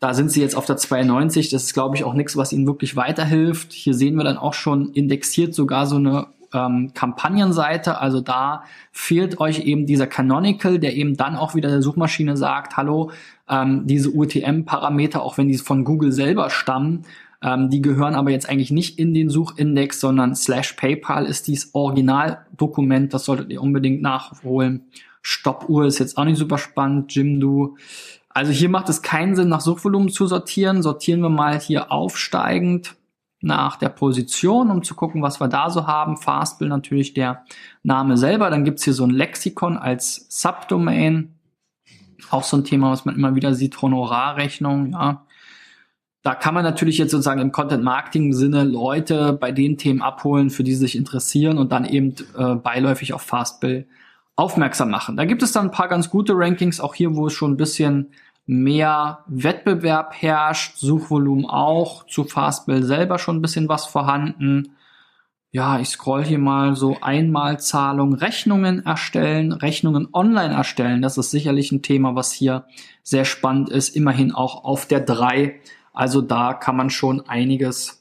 Da 0.01 0.15
sind 0.15 0.31
sie 0.31 0.43
jetzt 0.43 0.55
auf 0.55 0.67
der 0.67 0.77
92. 0.77 1.49
Das 1.49 1.65
ist, 1.65 1.75
glaube 1.75 1.97
ich, 1.97 2.05
auch 2.05 2.15
nichts, 2.15 2.37
was 2.37 2.53
ihnen 2.53 2.67
wirklich 2.67 2.95
weiterhilft. 2.95 3.73
Hier 3.73 3.95
sehen 3.95 4.17
wir 4.17 4.25
dann 4.25 4.37
auch 4.37 4.55
schon 4.55 4.93
indexiert 4.93 5.55
sogar 5.55 5.87
so 5.87 5.97
eine 5.97 6.27
ähm, 6.53 6.93
Kampagnenseite. 6.95 8.01
Also 8.01 8.21
da 8.21 8.65
fehlt 8.91 9.41
euch 9.41 9.61
eben 9.61 9.87
dieser 9.87 10.07
Canonical, 10.07 10.79
der 10.79 10.95
eben 10.95 11.17
dann 11.17 11.37
auch 11.37 11.55
wieder 11.55 11.69
der 11.69 11.83
Suchmaschine 11.83 12.37
sagt, 12.37 12.77
hallo, 12.77 13.11
ähm, 13.49 13.87
diese 13.87 14.11
UTM-Parameter, 14.11 15.23
auch 15.23 15.39
wenn 15.39 15.49
die 15.49 15.59
von 15.59 15.85
Google 15.85 16.13
selber 16.13 16.51
stammen, 16.51 17.05
ähm, 17.43 17.71
die 17.71 17.83
gehören 17.83 18.15
aber 18.15 18.31
jetzt 18.31 18.49
eigentlich 18.49 18.71
nicht 18.71 18.99
in 18.99 19.15
den 19.15 19.29
Suchindex, 19.29 20.01
sondern 20.01 20.35
slash 20.37 20.75
PayPal 20.75 21.27
ist 21.27 21.49
dies 21.49 21.71
Originaldokument. 21.75 23.13
Das 23.13 23.25
solltet 23.25 23.51
ihr 23.51 23.61
unbedingt 23.61 24.01
nachholen. 24.01 24.83
Stoppuhr 25.23 25.87
ist 25.87 25.99
jetzt 25.99 26.17
auch 26.17 26.25
nicht 26.25 26.39
super 26.39 26.59
spannend. 26.59 27.15
Jimdo. 27.15 27.77
Also 28.29 28.53
hier 28.53 28.69
macht 28.69 28.89
es 28.89 29.03
keinen 29.03 29.37
Sinn, 29.37 29.49
nach 29.49 29.61
Suchvolumen 29.61 30.09
zu 30.09 30.27
sortieren. 30.27 30.83
Sortieren 30.83 31.21
wir 31.21 31.29
mal 31.29 31.61
hier 31.61 31.93
aufsteigend 31.93 32.95
nach 33.43 33.77
der 33.77 33.89
Position, 33.89 34.71
um 34.71 34.83
zu 34.83 34.95
gucken, 34.95 35.23
was 35.23 35.41
wir 35.41 35.49
da 35.49 35.69
so 35.69 35.87
haben. 35.87 36.17
Fastbill 36.17 36.69
natürlich 36.69 37.13
der 37.13 37.45
Name 37.83 38.17
selber. 38.17 38.51
Dann 38.51 38.65
gibt's 38.65 38.85
hier 38.85 38.95
so 38.95 39.05
ein 39.05 39.11
Lexikon 39.11 39.77
als 39.77 40.27
Subdomain. 40.31 41.35
Auch 42.31 42.45
so 42.45 42.57
ein 42.57 42.65
Thema, 42.65 42.91
was 42.91 43.05
man 43.05 43.17
immer 43.17 43.35
wieder 43.35 43.55
sieht, 43.55 43.83
Honorarrechnung, 43.83 44.93
ja. 44.93 45.27
Da 46.25 46.37
kann 46.37 46.55
man 46.55 46.63
natürlich 46.63 46.99
jetzt 46.99 47.11
sozusagen 47.11 47.41
im 47.41 47.51
Content-Marketing-Sinne 47.51 48.63
Leute 48.63 49.33
bei 49.33 49.51
den 49.51 49.77
Themen 49.77 50.03
abholen, 50.03 50.51
für 50.51 50.63
die 50.63 50.73
sie 50.73 50.79
sich 50.79 50.97
interessieren 50.97 51.59
und 51.59 51.73
dann 51.73 51.85
eben 51.85 52.15
äh, 52.39 52.55
beiläufig 52.55 53.13
auf 53.13 53.23
Fastbill 53.23 53.89
aufmerksam 54.37 54.91
machen. 54.91 55.17
Da 55.17 55.25
gibt 55.25 55.43
es 55.43 55.51
dann 55.51 55.67
ein 55.67 55.71
paar 55.73 55.89
ganz 55.89 56.11
gute 56.11 56.35
Rankings, 56.37 56.81
auch 56.81 56.95
hier, 56.95 57.17
wo 57.17 57.27
es 57.27 57.33
schon 57.33 57.53
ein 57.53 57.57
bisschen 57.57 58.13
mehr 58.47 59.25
Wettbewerb 59.29 60.15
herrscht, 60.15 60.77
Suchvolumen 60.77 61.47
auch, 61.47 62.07
zu 62.07 62.25
Fastbill 62.25 62.83
selber 62.83 63.19
schon 63.19 63.37
ein 63.37 63.43
bisschen 63.43 63.69
was 63.69 63.87
vorhanden. 63.87 64.77
Ja, 65.51 65.79
ich 65.81 65.91
scroll 65.91 66.25
hier 66.25 66.39
mal 66.39 66.75
so 66.77 66.97
Einmalzahlung, 67.03 68.15
Rechnungen 68.15 68.87
erstellen, 68.87 69.53
Rechnungen 69.53 70.09
online 70.13 70.55
erstellen. 70.55 71.03
Das 71.03 71.19
ist 71.19 71.31
sicherlich 71.31 71.73
ein 71.73 71.83
Thema, 71.83 72.15
was 72.15 72.33
hier 72.33 72.65
sehr 73.03 73.27
spannend 73.27 73.69
ist. 73.69 73.95
Immerhin 73.95 74.33
auch 74.33 74.65
auf 74.65 74.87
der 74.87 75.01
3. 75.01 75.61
Also 75.93 76.23
da 76.23 76.55
kann 76.55 76.77
man 76.77 76.89
schon 76.89 77.29
einiges 77.29 78.01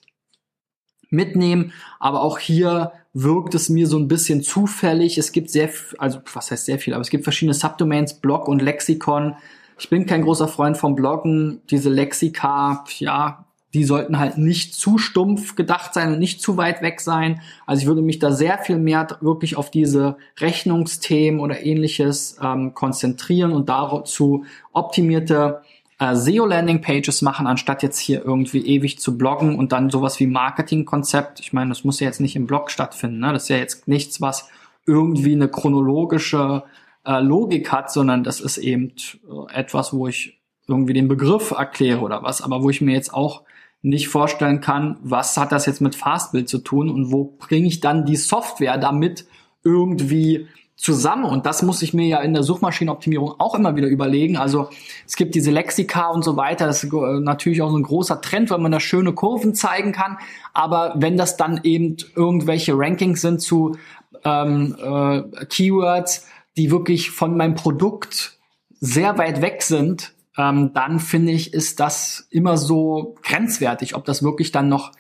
mitnehmen. 1.09 1.73
Aber 1.99 2.21
auch 2.21 2.39
hier 2.39 2.93
wirkt 3.13 3.53
es 3.53 3.67
mir 3.67 3.85
so 3.85 3.99
ein 3.99 4.07
bisschen 4.07 4.41
zufällig. 4.43 5.17
Es 5.17 5.33
gibt 5.33 5.49
sehr, 5.49 5.69
also 5.97 6.21
was 6.33 6.51
heißt 6.51 6.65
sehr 6.65 6.79
viel, 6.79 6.93
aber 6.93 7.01
es 7.01 7.09
gibt 7.09 7.25
verschiedene 7.25 7.53
Subdomains, 7.53 8.21
Blog 8.21 8.47
und 8.47 8.61
Lexikon. 8.61 9.35
Ich 9.81 9.89
bin 9.89 10.05
kein 10.05 10.21
großer 10.21 10.47
Freund 10.47 10.77
vom 10.77 10.93
Bloggen. 10.93 11.61
Diese 11.71 11.89
Lexika, 11.89 12.83
ja, 12.99 13.45
die 13.73 13.83
sollten 13.83 14.19
halt 14.19 14.37
nicht 14.37 14.75
zu 14.75 14.99
stumpf 14.99 15.55
gedacht 15.55 15.95
sein 15.95 16.13
und 16.13 16.19
nicht 16.19 16.39
zu 16.39 16.55
weit 16.55 16.83
weg 16.83 17.01
sein. 17.01 17.41
Also 17.65 17.81
ich 17.81 17.87
würde 17.87 18.03
mich 18.03 18.19
da 18.19 18.31
sehr 18.31 18.59
viel 18.59 18.77
mehr 18.77 19.07
wirklich 19.21 19.55
auf 19.55 19.71
diese 19.71 20.17
Rechnungsthemen 20.39 21.39
oder 21.39 21.65
ähnliches 21.65 22.37
ähm, 22.43 22.75
konzentrieren 22.75 23.53
und 23.53 23.69
dazu 23.69 24.45
optimierte 24.71 25.63
äh, 25.97 26.13
SEO-Landing-Pages 26.13 27.23
machen, 27.23 27.47
anstatt 27.47 27.81
jetzt 27.81 27.97
hier 27.97 28.23
irgendwie 28.23 28.63
ewig 28.63 28.99
zu 28.99 29.17
bloggen 29.17 29.57
und 29.57 29.71
dann 29.71 29.89
sowas 29.89 30.19
wie 30.19 30.27
Marketing-Konzept. 30.27 31.39
Ich 31.39 31.53
meine, 31.53 31.69
das 31.69 31.83
muss 31.83 31.99
ja 31.99 32.05
jetzt 32.05 32.21
nicht 32.21 32.35
im 32.35 32.45
Blog 32.45 32.69
stattfinden. 32.69 33.17
Ne? 33.17 33.33
Das 33.33 33.43
ist 33.43 33.49
ja 33.49 33.57
jetzt 33.57 33.87
nichts, 33.87 34.21
was 34.21 34.47
irgendwie 34.85 35.33
eine 35.33 35.47
chronologische 35.47 36.65
äh, 37.05 37.19
Logik 37.19 37.71
hat, 37.71 37.91
sondern 37.91 38.23
das 38.23 38.39
ist 38.39 38.57
eben 38.57 38.93
äh, 39.27 39.53
etwas, 39.53 39.93
wo 39.93 40.07
ich 40.07 40.41
irgendwie 40.67 40.93
den 40.93 41.07
Begriff 41.07 41.51
erkläre 41.51 42.01
oder 42.01 42.23
was, 42.23 42.41
aber 42.41 42.63
wo 42.63 42.69
ich 42.69 42.81
mir 42.81 42.93
jetzt 42.93 43.13
auch 43.13 43.43
nicht 43.81 44.09
vorstellen 44.09 44.61
kann, 44.61 44.97
was 45.01 45.35
hat 45.37 45.51
das 45.51 45.65
jetzt 45.65 45.81
mit 45.81 45.95
Fastbill 45.95 46.45
zu 46.45 46.59
tun 46.59 46.89
und 46.89 47.11
wo 47.11 47.35
bringe 47.39 47.67
ich 47.67 47.79
dann 47.79 48.05
die 48.05 48.15
Software 48.15 48.77
damit 48.77 49.25
irgendwie 49.63 50.47
zusammen. 50.75 51.25
Und 51.25 51.45
das 51.45 51.61
muss 51.61 51.81
ich 51.83 51.93
mir 51.93 52.07
ja 52.07 52.21
in 52.21 52.33
der 52.33 52.41
Suchmaschinenoptimierung 52.41 53.35
auch 53.39 53.53
immer 53.53 53.75
wieder 53.75 53.87
überlegen. 53.87 54.37
Also 54.37 54.69
es 55.05 55.15
gibt 55.15 55.35
diese 55.35 55.51
Lexika 55.51 56.07
und 56.07 56.23
so 56.23 56.37
weiter. 56.37 56.65
Das 56.65 56.83
ist 56.83 56.91
natürlich 56.91 57.61
auch 57.61 57.69
so 57.69 57.77
ein 57.77 57.83
großer 57.83 58.19
Trend, 58.21 58.49
weil 58.49 58.57
man 58.57 58.71
da 58.71 58.79
schöne 58.79 59.13
Kurven 59.13 59.53
zeigen 59.53 59.91
kann. 59.91 60.17
Aber 60.53 60.93
wenn 60.95 61.17
das 61.17 61.37
dann 61.37 61.59
eben 61.63 61.97
irgendwelche 62.15 62.73
Rankings 62.75 63.21
sind 63.21 63.41
zu 63.41 63.77
ähm, 64.23 64.75
äh, 64.79 65.45
Keywords, 65.45 66.27
die 66.57 66.71
wirklich 66.71 67.11
von 67.11 67.37
meinem 67.37 67.55
Produkt 67.55 68.39
sehr 68.79 69.17
weit 69.17 69.41
weg 69.41 69.61
sind, 69.61 70.13
ähm, 70.37 70.73
dann 70.73 70.99
finde 70.99 71.31
ich, 71.31 71.53
ist 71.53 71.79
das 71.79 72.27
immer 72.29 72.57
so 72.57 73.15
grenzwertig, 73.21 73.95
ob 73.95 74.05
das 74.05 74.23
wirklich 74.23 74.51
dann 74.51 74.69
noch 74.69 74.91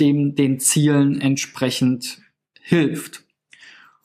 dem, 0.00 0.34
den 0.34 0.60
Zielen 0.60 1.20
entsprechend 1.20 2.20
hilft. 2.60 3.24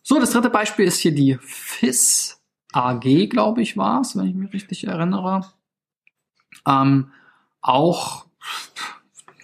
So, 0.02 0.20
das 0.20 0.32
dritte 0.32 0.50
Beispiel 0.50 0.86
ist 0.86 1.00
hier 1.00 1.14
die 1.14 1.38
FIS 1.42 2.42
AG, 2.74 3.30
glaube 3.30 3.62
ich, 3.62 3.78
war 3.78 4.02
es, 4.02 4.16
wenn 4.18 4.28
ich 4.28 4.36
mich 4.36 4.54
richtig 4.54 4.88
erinnere. 4.88 5.46
Ähm, 6.68 7.12
auch 7.62 8.26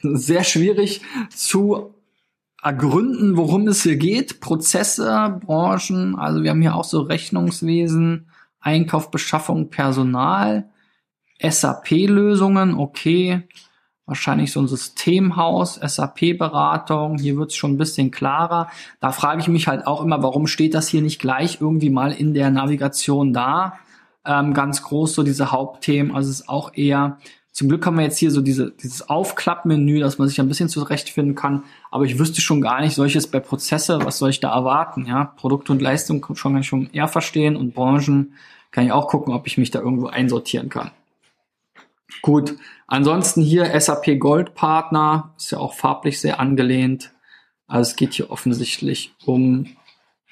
sehr 0.01 0.43
schwierig 0.43 1.01
zu 1.29 1.93
ergründen, 2.61 3.37
worum 3.37 3.67
es 3.67 3.83
hier 3.83 3.97
geht. 3.97 4.41
Prozesse, 4.41 5.39
Branchen, 5.45 6.15
also 6.15 6.43
wir 6.43 6.51
haben 6.51 6.61
hier 6.61 6.75
auch 6.75 6.83
so 6.83 7.01
Rechnungswesen, 7.01 8.29
Einkauf, 8.59 9.11
Beschaffung, 9.11 9.69
Personal, 9.69 10.69
SAP-Lösungen, 11.41 12.75
okay 12.75 13.47
wahrscheinlich 14.09 14.51
so 14.51 14.59
ein 14.59 14.67
Systemhaus, 14.67 15.75
SAP-Beratung, 15.75 17.19
hier 17.19 17.37
wird 17.37 17.51
es 17.51 17.55
schon 17.55 17.73
ein 17.73 17.77
bisschen 17.77 18.09
klarer. 18.09 18.67
Da 18.99 19.11
frage 19.11 19.39
ich 19.39 19.47
mich 19.47 19.67
halt 19.67 19.85
auch 19.85 20.03
immer, 20.03 20.23
warum 20.23 20.47
steht 20.47 20.73
das 20.73 20.87
hier 20.87 21.03
nicht 21.03 21.21
gleich 21.21 21.61
irgendwie 21.61 21.91
mal 21.91 22.11
in 22.11 22.33
der 22.33 22.49
Navigation 22.49 23.33
da? 23.33 23.73
Ähm, 24.25 24.55
ganz 24.55 24.81
groß 24.81 25.13
so 25.13 25.21
diese 25.21 25.51
Hauptthemen, 25.51 26.13
also 26.13 26.29
es 26.29 26.41
ist 26.41 26.49
auch 26.49 26.73
eher, 26.73 27.19
zum 27.51 27.67
Glück 27.67 27.85
haben 27.85 27.97
wir 27.97 28.03
jetzt 28.03 28.17
hier 28.17 28.31
so 28.31 28.41
diese, 28.41 28.71
dieses 28.71 29.09
Aufklappmenü, 29.09 29.99
dass 29.99 30.17
man 30.17 30.27
sich 30.27 30.39
ein 30.39 30.47
bisschen 30.47 30.69
zurechtfinden 30.69 31.35
kann, 31.35 31.63
aber 31.91 32.05
ich 32.05 32.19
wüsste 32.19 32.41
schon 32.41 32.61
gar 32.61 32.81
nicht, 32.81 32.95
solches 32.95 33.27
bei 33.27 33.39
Prozesse, 33.39 33.99
was 34.03 34.19
soll 34.19 34.29
ich 34.29 34.39
da 34.39 34.53
erwarten, 34.53 35.05
ja? 35.05 35.25
Produkte 35.25 35.71
und 35.71 35.81
Leistung 35.81 36.23
schon 36.35 36.53
kann 36.53 36.61
ich 36.61 36.67
schon 36.67 36.89
eher 36.91 37.07
verstehen 37.07 37.55
und 37.55 37.73
Branchen 37.73 38.33
kann 38.71 38.85
ich 38.85 38.91
auch 38.91 39.07
gucken, 39.07 39.33
ob 39.33 39.47
ich 39.47 39.57
mich 39.57 39.71
da 39.71 39.79
irgendwo 39.79 40.07
einsortieren 40.07 40.69
kann. 40.69 40.91
Gut, 42.21 42.55
ansonsten 42.87 43.41
hier 43.41 43.79
SAP 43.79 44.19
Gold 44.19 44.53
Partner, 44.53 45.33
ist 45.37 45.51
ja 45.51 45.57
auch 45.57 45.73
farblich 45.73 46.19
sehr 46.19 46.39
angelehnt. 46.39 47.11
Also 47.67 47.91
es 47.91 47.95
geht 47.95 48.13
hier 48.13 48.31
offensichtlich 48.31 49.13
um 49.25 49.67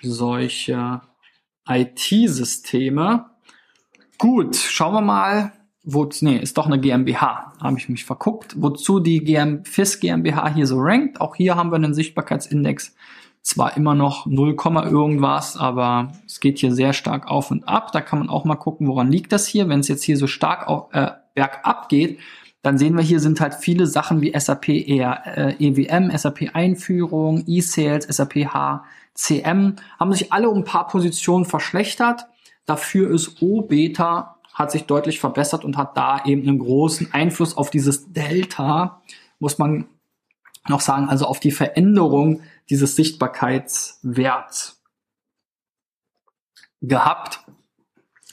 solche 0.01 1.01
IT-Systeme. 1.67 3.29
Gut, 4.17 4.55
schauen 4.55 4.93
wir 4.93 5.01
mal, 5.01 5.53
wo, 5.89 6.07
nee, 6.19 6.35
ist 6.35 6.57
doch 6.57 6.65
eine 6.65 6.81
GmbH, 6.81 7.53
habe 7.61 7.77
ich 7.77 7.87
mich 7.87 8.03
verguckt, 8.03 8.55
wozu 8.57 8.99
die 8.99 9.23
GM, 9.23 9.63
FIS 9.63 10.01
GmbH 10.01 10.53
hier 10.53 10.67
so 10.67 10.79
rankt. 10.81 11.21
Auch 11.21 11.35
hier 11.37 11.55
haben 11.55 11.71
wir 11.71 11.77
einen 11.77 11.93
Sichtbarkeitsindex, 11.93 12.93
zwar 13.41 13.77
immer 13.77 13.95
noch 13.95 14.25
0, 14.25 14.57
irgendwas, 14.91 15.55
aber 15.55 16.11
es 16.25 16.41
geht 16.41 16.59
hier 16.59 16.73
sehr 16.73 16.91
stark 16.91 17.27
auf 17.27 17.51
und 17.51 17.69
ab. 17.69 17.93
Da 17.93 18.01
kann 18.01 18.19
man 18.19 18.27
auch 18.27 18.43
mal 18.43 18.55
gucken, 18.55 18.85
woran 18.89 19.09
liegt 19.09 19.31
das 19.31 19.47
hier. 19.47 19.69
Wenn 19.69 19.79
es 19.79 19.87
jetzt 19.87 20.03
hier 20.03 20.17
so 20.17 20.27
stark 20.27 20.67
auf, 20.67 20.93
äh, 20.93 21.11
bergab 21.33 21.87
geht, 21.87 22.19
dann 22.63 22.77
sehen 22.77 22.97
wir 22.97 23.03
hier 23.03 23.21
sind 23.21 23.39
halt 23.39 23.55
viele 23.55 23.87
Sachen 23.87 24.19
wie 24.19 24.37
SAP 24.37 24.67
eher 24.67 25.21
äh, 25.37 25.65
EWM, 25.65 26.11
SAP 26.17 26.53
Einführung, 26.53 27.45
E-Sales, 27.47 28.07
SAP 28.09 28.53
HCM, 28.53 29.75
haben 29.97 30.11
sich 30.11 30.33
alle 30.33 30.49
um 30.49 30.57
ein 30.57 30.63
paar 30.65 30.87
Positionen 30.87 31.45
verschlechtert. 31.45 32.27
Dafür 32.65 33.09
ist 33.09 33.41
O-Beta 33.41 34.36
hat 34.57 34.71
sich 34.71 34.85
deutlich 34.85 35.19
verbessert 35.19 35.63
und 35.63 35.77
hat 35.77 35.95
da 35.95 36.25
eben 36.25 36.41
einen 36.41 36.57
großen 36.57 37.13
Einfluss 37.13 37.55
auf 37.55 37.69
dieses 37.69 38.11
Delta, 38.11 39.03
muss 39.37 39.59
man 39.59 39.85
noch 40.67 40.81
sagen, 40.81 41.09
also 41.09 41.25
auf 41.25 41.39
die 41.39 41.51
Veränderung 41.51 42.41
dieses 42.67 42.95
Sichtbarkeitswerts 42.95 44.81
gehabt. 46.81 47.45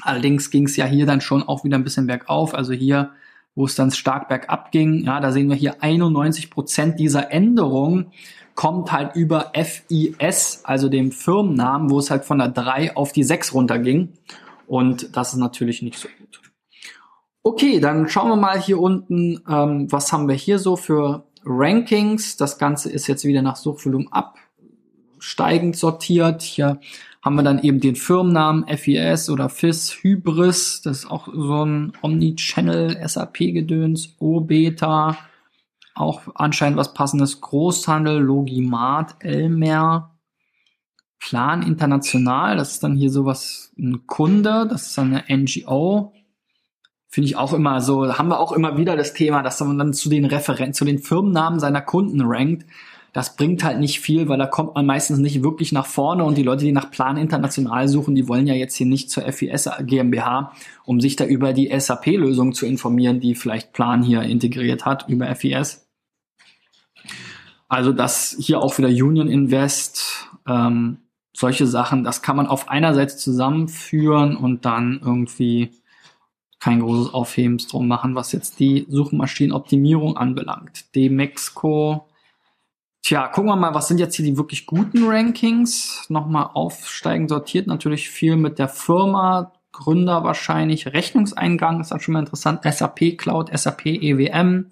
Allerdings 0.01 0.51
ging 0.51 0.65
es 0.65 0.77
ja 0.77 0.87
hier 0.87 1.05
dann 1.05 1.21
schon 1.21 1.43
auch 1.43 1.63
wieder 1.63 1.77
ein 1.77 1.85
bisschen 1.85 2.07
bergauf. 2.07 2.55
Also 2.55 2.73
hier, 2.73 3.11
wo 3.55 3.67
es 3.67 3.75
dann 3.75 3.91
stark 3.91 4.29
bergab 4.29 4.73
ging, 4.73 5.05
ja, 5.05 5.21
da 5.21 5.31
sehen 5.31 5.51
wir 5.51 5.57
hier 5.57 5.83
91 5.83 6.51
Prozent 6.51 6.99
dieser 6.99 7.31
Änderung 7.33 8.11
kommt 8.55 8.93
halt 8.93 9.17
über 9.17 9.53
FIS, 9.55 10.61
also 10.65 10.89
dem 10.89 11.13
Firmennamen, 11.13 11.91
wo 11.91 11.99
es 11.99 12.11
halt 12.11 12.25
von 12.25 12.39
der 12.39 12.49
3 12.49 12.97
auf 12.97 13.13
die 13.13 13.25
6 13.25 13.53
runterging. 13.53 14.13
Und 14.67 15.17
das 15.17 15.33
ist 15.33 15.39
natürlich 15.39 15.83
nicht 15.83 15.99
so 15.99 16.09
gut. 16.19 16.41
Okay, 17.43 17.79
dann 17.79 18.09
schauen 18.09 18.31
wir 18.31 18.37
mal 18.37 18.59
hier 18.59 18.81
unten, 18.81 19.43
ähm, 19.49 19.93
was 19.93 20.13
haben 20.13 20.29
wir 20.29 20.35
hier 20.35 20.59
so 20.59 20.77
für 20.77 21.27
Rankings. 21.45 22.37
Das 22.37 22.59
Ganze 22.59 22.91
ist 22.91 23.07
jetzt 23.07 23.25
wieder 23.25 23.43
nach 23.43 23.57
Suchvolumen 23.57 24.09
absteigend 24.11 25.77
sortiert. 25.77 26.41
Hier 26.41 26.81
haben 27.23 27.37
wir 27.37 27.43
dann 27.43 27.63
eben 27.63 27.81
den 27.81 27.97
Firmennamen 27.97 28.67
FIS 28.79 29.29
oder 29.29 29.49
FIS 29.49 29.99
Hybris. 30.03 30.83
Das 30.83 31.01
ist 31.01 31.11
auch 31.11 31.29
so 31.33 31.65
ein 31.65 31.93
Omnichannel 32.03 32.97
SAP-Gedöns. 33.07 34.17
O-Beta. 34.19 35.19
Auch 35.95 36.23
anscheinend 36.35 36.79
was 36.79 36.95
passendes. 36.95 37.41
Großhandel, 37.41 38.21
Logimat, 38.21 39.17
Elmer. 39.21 40.14
Plan 41.25 41.63
International, 41.63 42.59
das 42.59 42.73
ist 42.73 42.85
dann 42.85 42.97
hier 42.97 43.09
sowas, 43.09 43.73
ein 43.79 44.07
Kunde, 44.07 44.69
das 44.69 44.89
ist 44.89 44.99
dann 44.99 45.15
eine 45.15 45.45
NGO. 45.45 46.13
Finde 47.09 47.27
ich 47.27 47.37
auch 47.37 47.55
immer 47.55 47.81
so, 47.81 48.19
haben 48.19 48.29
wir 48.29 48.39
auch 48.39 48.53
immer 48.53 48.77
wieder 48.77 48.95
das 48.95 49.15
Thema, 49.15 49.43
dass 49.43 49.59
man 49.61 49.79
dann 49.79 49.95
zu 49.95 50.11
den 50.11 50.27
Referenten, 50.27 50.75
zu 50.75 50.85
den 50.85 50.99
Firmennamen 50.99 51.61
seiner 51.61 51.81
Kunden 51.81 52.21
rankt. 52.21 52.67
Das 53.15 53.37
bringt 53.37 53.65
halt 53.65 53.81
nicht 53.81 54.01
viel, 54.01 54.29
weil 54.29 54.37
da 54.37 54.47
kommt 54.47 54.75
man 54.75 54.85
meistens 54.85 55.19
nicht 55.19 55.43
wirklich 55.43 55.73
nach 55.73 55.87
vorne 55.87 56.25
und 56.25 56.37
die 56.37 56.43
Leute, 56.43 56.67
die 56.67 56.73
nach 56.73 56.91
Plan 56.91 57.17
International 57.17 57.89
suchen, 57.89 58.15
die 58.15 58.29
wollen 58.29 58.47
ja 58.47 58.55
jetzt 58.55 58.75
hier 58.75 58.87
nicht 58.87 59.09
zur 59.09 59.23
FIS 59.23 59.71
GmbH, 59.81 60.53
um 60.85 61.01
sich 61.01 61.17
da 61.17 61.25
über 61.25 61.55
die 61.55 61.73
SAP-Lösung 61.75 62.53
zu 62.53 62.67
informieren, 62.67 63.21
die 63.21 63.35
vielleicht 63.35 63.73
Plan 63.73 64.03
hier 64.03 64.21
integriert 64.21 64.85
hat 64.85 65.09
über 65.09 65.35
FIS. 65.35 65.89
Also 67.69 67.95
das 67.95 68.37
hier 68.39 68.61
auch 68.61 68.77
wieder 68.77 68.89
Union 68.89 69.29
Invest, 69.29 70.29
ähm, 70.47 70.99
solche 71.35 71.67
Sachen, 71.67 72.05
das 72.05 72.23
kann 72.23 72.37
man 72.37 72.47
auf 72.47 72.69
einer 72.69 72.95
Seite 72.95 73.17
zusammenführen 73.17 74.37
und 74.37 74.65
dann 74.65 75.01
irgendwie 75.05 75.73
kein 76.61 76.81
großes 76.81 77.13
Aufhebens 77.13 77.67
drum 77.67 77.89
machen, 77.89 78.15
was 78.15 78.33
jetzt 78.33 78.59
die 78.59 78.87
Suchmaschinenoptimierung 78.89 80.17
anbelangt. 80.17 80.95
Demexco. 80.95 82.09
Tja, 83.03 83.29
gucken 83.29 83.51
wir 83.51 83.57
mal, 83.57 83.75
was 83.75 83.89
sind 83.89 83.99
jetzt 83.99 84.15
hier 84.15 84.25
die 84.25 84.39
wirklich 84.39 84.65
guten 84.65 85.07
Rankings? 85.07 86.07
Nochmal 86.09 86.49
aufsteigen 86.55 87.29
sortiert, 87.29 87.67
natürlich 87.67 88.09
viel 88.09 88.37
mit 88.37 88.59
der 88.59 88.69
Firma, 88.69 89.53
Gründer 89.73 90.23
wahrscheinlich, 90.25 90.87
Rechnungseingang 90.87 91.81
ist 91.81 91.91
dann 91.91 92.01
schon 92.01 92.15
mal 92.15 92.21
interessant, 92.21 92.63
SAP 92.63 93.19
Cloud, 93.19 93.51
SAP 93.53 93.87
EWM, 93.87 94.71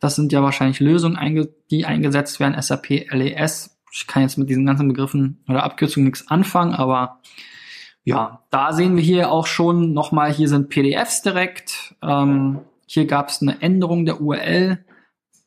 das 0.00 0.16
sind 0.16 0.32
ja 0.32 0.42
wahrscheinlich 0.42 0.80
Lösungen, 0.80 1.48
die 1.70 1.86
eingesetzt 1.86 2.40
werden, 2.40 2.60
SAP 2.60 3.06
LES, 3.10 3.78
ich 3.92 4.06
kann 4.06 4.22
jetzt 4.22 4.38
mit 4.38 4.48
diesen 4.48 4.64
ganzen 4.64 4.88
Begriffen 4.88 5.44
oder 5.48 5.64
Abkürzungen 5.64 6.06
nichts 6.06 6.28
anfangen, 6.28 6.72
aber 6.74 7.20
ja, 8.04 8.40
da 8.50 8.72
sehen 8.72 8.96
wir 8.96 9.02
hier 9.02 9.30
auch 9.30 9.46
schon 9.46 9.92
nochmal, 9.92 10.32
hier 10.32 10.48
sind 10.48 10.70
PDFs 10.70 11.20
direkt. 11.22 11.94
Ähm, 12.02 12.58
hier 12.86 13.06
gab 13.06 13.28
es 13.28 13.42
eine 13.42 13.62
Änderung 13.62 14.06
der 14.06 14.20
URL, 14.20 14.84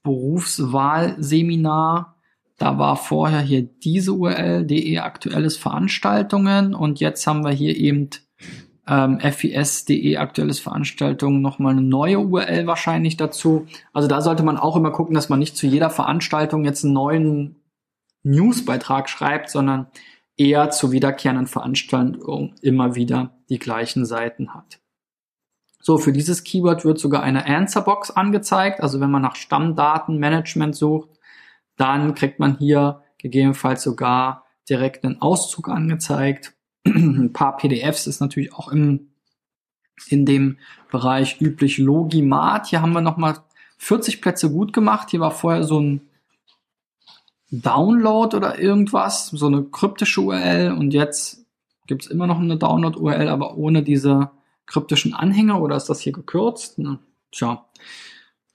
Berufswahlseminar. 0.04 2.16
Da 2.58 2.78
war 2.78 2.96
vorher 2.96 3.42
hier 3.42 3.64
diese 3.64 4.14
URL, 4.14 4.66
de 4.66 5.00
aktuelles 5.00 5.58
Veranstaltungen 5.58 6.74
und 6.74 7.02
jetzt 7.02 7.28
haben 7.28 7.44
wir 7.44 7.52
hier 7.52 7.75
eben 7.75 8.10
ähm, 8.88 9.20
FIS.de 9.20 10.16
aktuelles 10.18 10.60
Veranstaltungen 10.60 11.42
nochmal 11.42 11.74
eine 11.74 11.82
neue 11.82 12.20
URL 12.20 12.68
wahrscheinlich 12.68 13.18
dazu. 13.18 13.68
Also 13.92 14.08
da 14.08 14.22
sollte 14.22 14.44
man 14.44 14.58
auch 14.58 14.78
immer 14.78 14.92
gucken, 14.92 15.16
dass 15.16 15.28
man 15.28 15.40
nicht 15.40 15.58
zu 15.58 15.68
jeder 15.68 15.90
Veranstaltung 15.90 16.64
jetzt 16.64 16.86
einen 16.86 16.94
neuen 16.94 17.56
Newsbeitrag 18.25 19.10
schreibt, 19.10 19.50
sondern 19.50 19.88
eher 20.38 20.70
zu 20.70 20.91
wiederkehrenden 20.91 21.48
Veranstaltungen 21.48 22.55
immer 22.62 22.96
wieder 22.96 23.38
die 23.50 23.60
gleichen 23.60 24.05
Seiten 24.05 24.53
hat. 24.53 24.79
So, 25.82 25.98
für 25.98 26.12
dieses 26.12 26.44
Keyword 26.44 26.84
wird 26.84 27.00
sogar 27.00 27.22
eine 27.22 27.46
Answerbox 27.46 28.12
angezeigt. 28.12 28.82
Also 28.82 29.00
wenn 29.00 29.12
man 29.12 29.22
nach 29.22 29.36
Stammdatenmanagement 29.36 30.75
sucht, 30.75 31.10
dann 31.77 32.15
kriegt 32.15 32.39
man 32.39 32.58
hier 32.58 33.03
gegebenenfalls 33.20 33.84
sogar 33.84 34.46
direkt 34.67 35.05
einen 35.05 35.22
Auszug 35.22 35.70
angezeigt. 35.70 36.53
Ein 36.86 37.34
paar 37.34 37.58
PDFs 37.58 38.08
ist 38.08 38.20
natürlich 38.20 38.53
auch 38.53 38.70
im, 38.70 39.12
in 40.08 40.25
dem 40.25 40.58
Bereich 40.91 41.39
üblich 41.39 41.77
Logimat. 41.77 42.67
Hier 42.67 42.82
haben 42.82 42.93
wir 42.93 43.02
nochmal 43.02 43.38
40 43.78 44.21
Plätze 44.21 44.52
gut 44.52 44.73
gemacht. 44.73 45.12
Hier 45.12 45.19
war 45.19 45.32
vorher 45.32 45.63
so 45.63 45.80
ein 45.80 46.02
Download 47.62 48.36
oder 48.36 48.60
irgendwas, 48.60 49.28
so 49.28 49.48
eine 49.48 49.63
kryptische 49.63 50.22
URL 50.22 50.72
und 50.72 50.94
jetzt 50.94 51.46
gibt's 51.88 52.08
immer 52.08 52.28
noch 52.28 52.39
eine 52.39 52.58
Download-URL, 52.58 53.28
aber 53.28 53.58
ohne 53.58 53.84
diese 53.84 54.32
kryptischen 54.65 55.13
Anhänger 55.13 55.62
oder 55.62 55.76
ist 55.76 55.89
das 55.89 56.00
hier 56.00 56.13
gekürzt? 56.13 56.76
Na, 56.78 57.00
tja, 57.32 57.65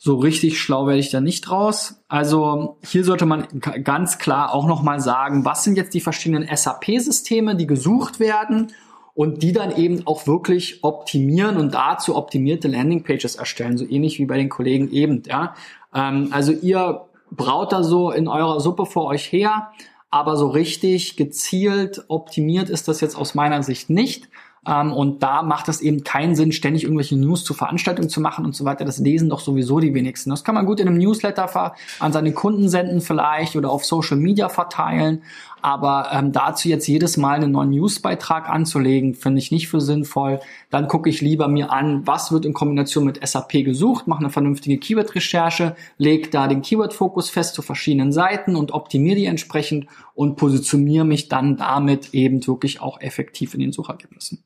so 0.02 0.16
richtig 0.16 0.58
schlau 0.58 0.86
werde 0.86 0.98
ich 0.98 1.10
da 1.10 1.20
nicht 1.20 1.42
draus. 1.42 2.02
Also 2.08 2.78
hier 2.82 3.04
sollte 3.04 3.26
man 3.26 3.46
ganz 3.84 4.18
klar 4.18 4.54
auch 4.54 4.66
nochmal 4.66 5.00
sagen, 5.00 5.44
was 5.44 5.62
sind 5.62 5.76
jetzt 5.76 5.94
die 5.94 6.00
verschiedenen 6.00 6.48
SAP-Systeme, 6.48 7.54
die 7.54 7.66
gesucht 7.66 8.18
werden 8.18 8.72
und 9.14 9.42
die 9.42 9.52
dann 9.52 9.76
eben 9.76 10.06
auch 10.06 10.26
wirklich 10.26 10.82
optimieren 10.82 11.58
und 11.58 11.74
dazu 11.74 12.16
optimierte 12.16 12.68
Landingpages 12.68 13.36
erstellen, 13.36 13.76
so 13.76 13.84
ähnlich 13.84 14.18
wie 14.18 14.24
bei 14.24 14.38
den 14.38 14.48
Kollegen 14.48 14.90
eben. 14.90 15.22
Ja? 15.26 15.54
Ähm, 15.94 16.28
also 16.30 16.52
ihr 16.52 17.02
braut 17.30 17.72
da 17.72 17.82
so 17.82 18.10
in 18.10 18.28
eurer 18.28 18.60
Suppe 18.60 18.86
vor 18.86 19.06
euch 19.06 19.30
her, 19.32 19.70
aber 20.10 20.36
so 20.36 20.48
richtig 20.48 21.16
gezielt 21.16 22.04
optimiert 22.08 22.68
ist 22.68 22.88
das 22.88 23.00
jetzt 23.00 23.16
aus 23.16 23.34
meiner 23.34 23.62
Sicht 23.62 23.90
nicht. 23.90 24.28
Ähm, 24.66 24.92
und 24.92 25.22
da 25.22 25.42
macht 25.42 25.68
es 25.68 25.80
eben 25.80 26.04
keinen 26.04 26.34
Sinn, 26.34 26.52
ständig 26.52 26.84
irgendwelche 26.84 27.16
News 27.16 27.44
zu 27.44 27.54
Veranstaltungen 27.54 28.10
zu 28.10 28.20
machen 28.20 28.44
und 28.44 28.54
so 28.54 28.64
weiter. 28.64 28.84
Das 28.84 28.98
lesen 28.98 29.30
doch 29.30 29.40
sowieso 29.40 29.80
die 29.80 29.94
wenigsten. 29.94 30.30
Das 30.30 30.44
kann 30.44 30.54
man 30.54 30.66
gut 30.66 30.80
in 30.80 30.88
einem 30.88 30.98
Newsletter 30.98 31.74
an 31.98 32.12
seine 32.12 32.32
Kunden 32.32 32.68
senden 32.68 33.00
vielleicht 33.00 33.56
oder 33.56 33.70
auf 33.70 33.84
Social 33.84 34.18
Media 34.18 34.48
verteilen. 34.48 35.22
Aber 35.62 36.10
ähm, 36.12 36.32
dazu 36.32 36.68
jetzt 36.68 36.86
jedes 36.86 37.16
Mal 37.16 37.36
einen 37.36 37.52
neuen 37.52 37.70
Newsbeitrag 37.70 38.48
anzulegen, 38.48 39.14
finde 39.14 39.38
ich 39.38 39.50
nicht 39.50 39.68
für 39.68 39.80
sinnvoll. 39.80 40.40
Dann 40.70 40.88
gucke 40.88 41.08
ich 41.10 41.20
lieber 41.20 41.48
mir 41.48 41.70
an, 41.72 42.06
was 42.06 42.32
wird 42.32 42.44
in 42.44 42.52
Kombination 42.52 43.04
mit 43.04 43.26
SAP 43.26 43.64
gesucht, 43.64 44.06
mache 44.06 44.20
eine 44.20 44.30
vernünftige 44.30 44.78
Keyword-Recherche, 44.78 45.76
lege 45.98 46.30
da 46.30 46.48
den 46.48 46.62
Keyword-Fokus 46.62 47.30
fest 47.30 47.54
zu 47.54 47.62
verschiedenen 47.62 48.12
Seiten 48.12 48.56
und 48.56 48.72
optimiere 48.72 49.16
die 49.16 49.26
entsprechend 49.26 49.86
und 50.14 50.36
positioniere 50.36 51.04
mich 51.04 51.28
dann 51.28 51.56
damit 51.56 52.14
eben 52.14 52.46
wirklich 52.46 52.80
auch 52.80 53.00
effektiv 53.00 53.54
in 53.54 53.60
den 53.60 53.72
Suchergebnissen. 53.72 54.44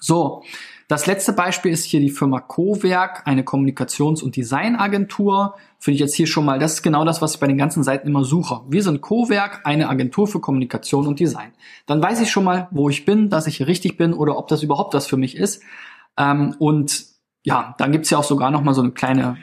So, 0.00 0.42
das 0.88 1.06
letzte 1.06 1.32
Beispiel 1.32 1.72
ist 1.72 1.84
hier 1.84 1.98
die 1.98 2.10
Firma 2.10 2.40
Cowerk, 2.40 3.26
eine 3.26 3.42
Kommunikations- 3.42 4.22
und 4.22 4.36
Designagentur. 4.36 5.56
Finde 5.78 5.96
ich 5.96 6.00
jetzt 6.00 6.14
hier 6.14 6.28
schon 6.28 6.44
mal, 6.44 6.60
das 6.60 6.74
ist 6.74 6.82
genau 6.82 7.04
das, 7.04 7.20
was 7.20 7.34
ich 7.34 7.40
bei 7.40 7.48
den 7.48 7.58
ganzen 7.58 7.82
Seiten 7.82 8.06
immer 8.06 8.22
suche. 8.22 8.60
Wir 8.68 8.84
sind 8.84 9.00
Cowerk, 9.00 9.62
eine 9.64 9.88
Agentur 9.88 10.28
für 10.28 10.40
Kommunikation 10.40 11.08
und 11.08 11.18
Design. 11.18 11.52
Dann 11.86 12.00
weiß 12.00 12.20
ich 12.20 12.30
schon 12.30 12.44
mal, 12.44 12.68
wo 12.70 12.88
ich 12.88 13.04
bin, 13.04 13.30
dass 13.30 13.48
ich 13.48 13.56
hier 13.56 13.66
richtig 13.66 13.96
bin 13.96 14.12
oder 14.12 14.38
ob 14.38 14.46
das 14.46 14.62
überhaupt 14.62 14.94
was 14.94 15.08
für 15.08 15.16
mich 15.16 15.36
ist. 15.36 15.60
Ähm, 16.16 16.54
und 16.60 17.04
ja, 17.42 17.74
dann 17.78 17.90
gibt's 17.90 18.10
ja 18.10 18.18
auch 18.18 18.24
sogar 18.24 18.52
noch 18.52 18.62
mal 18.62 18.74
so 18.74 18.82
eine 18.82 18.92
kleine 18.92 19.38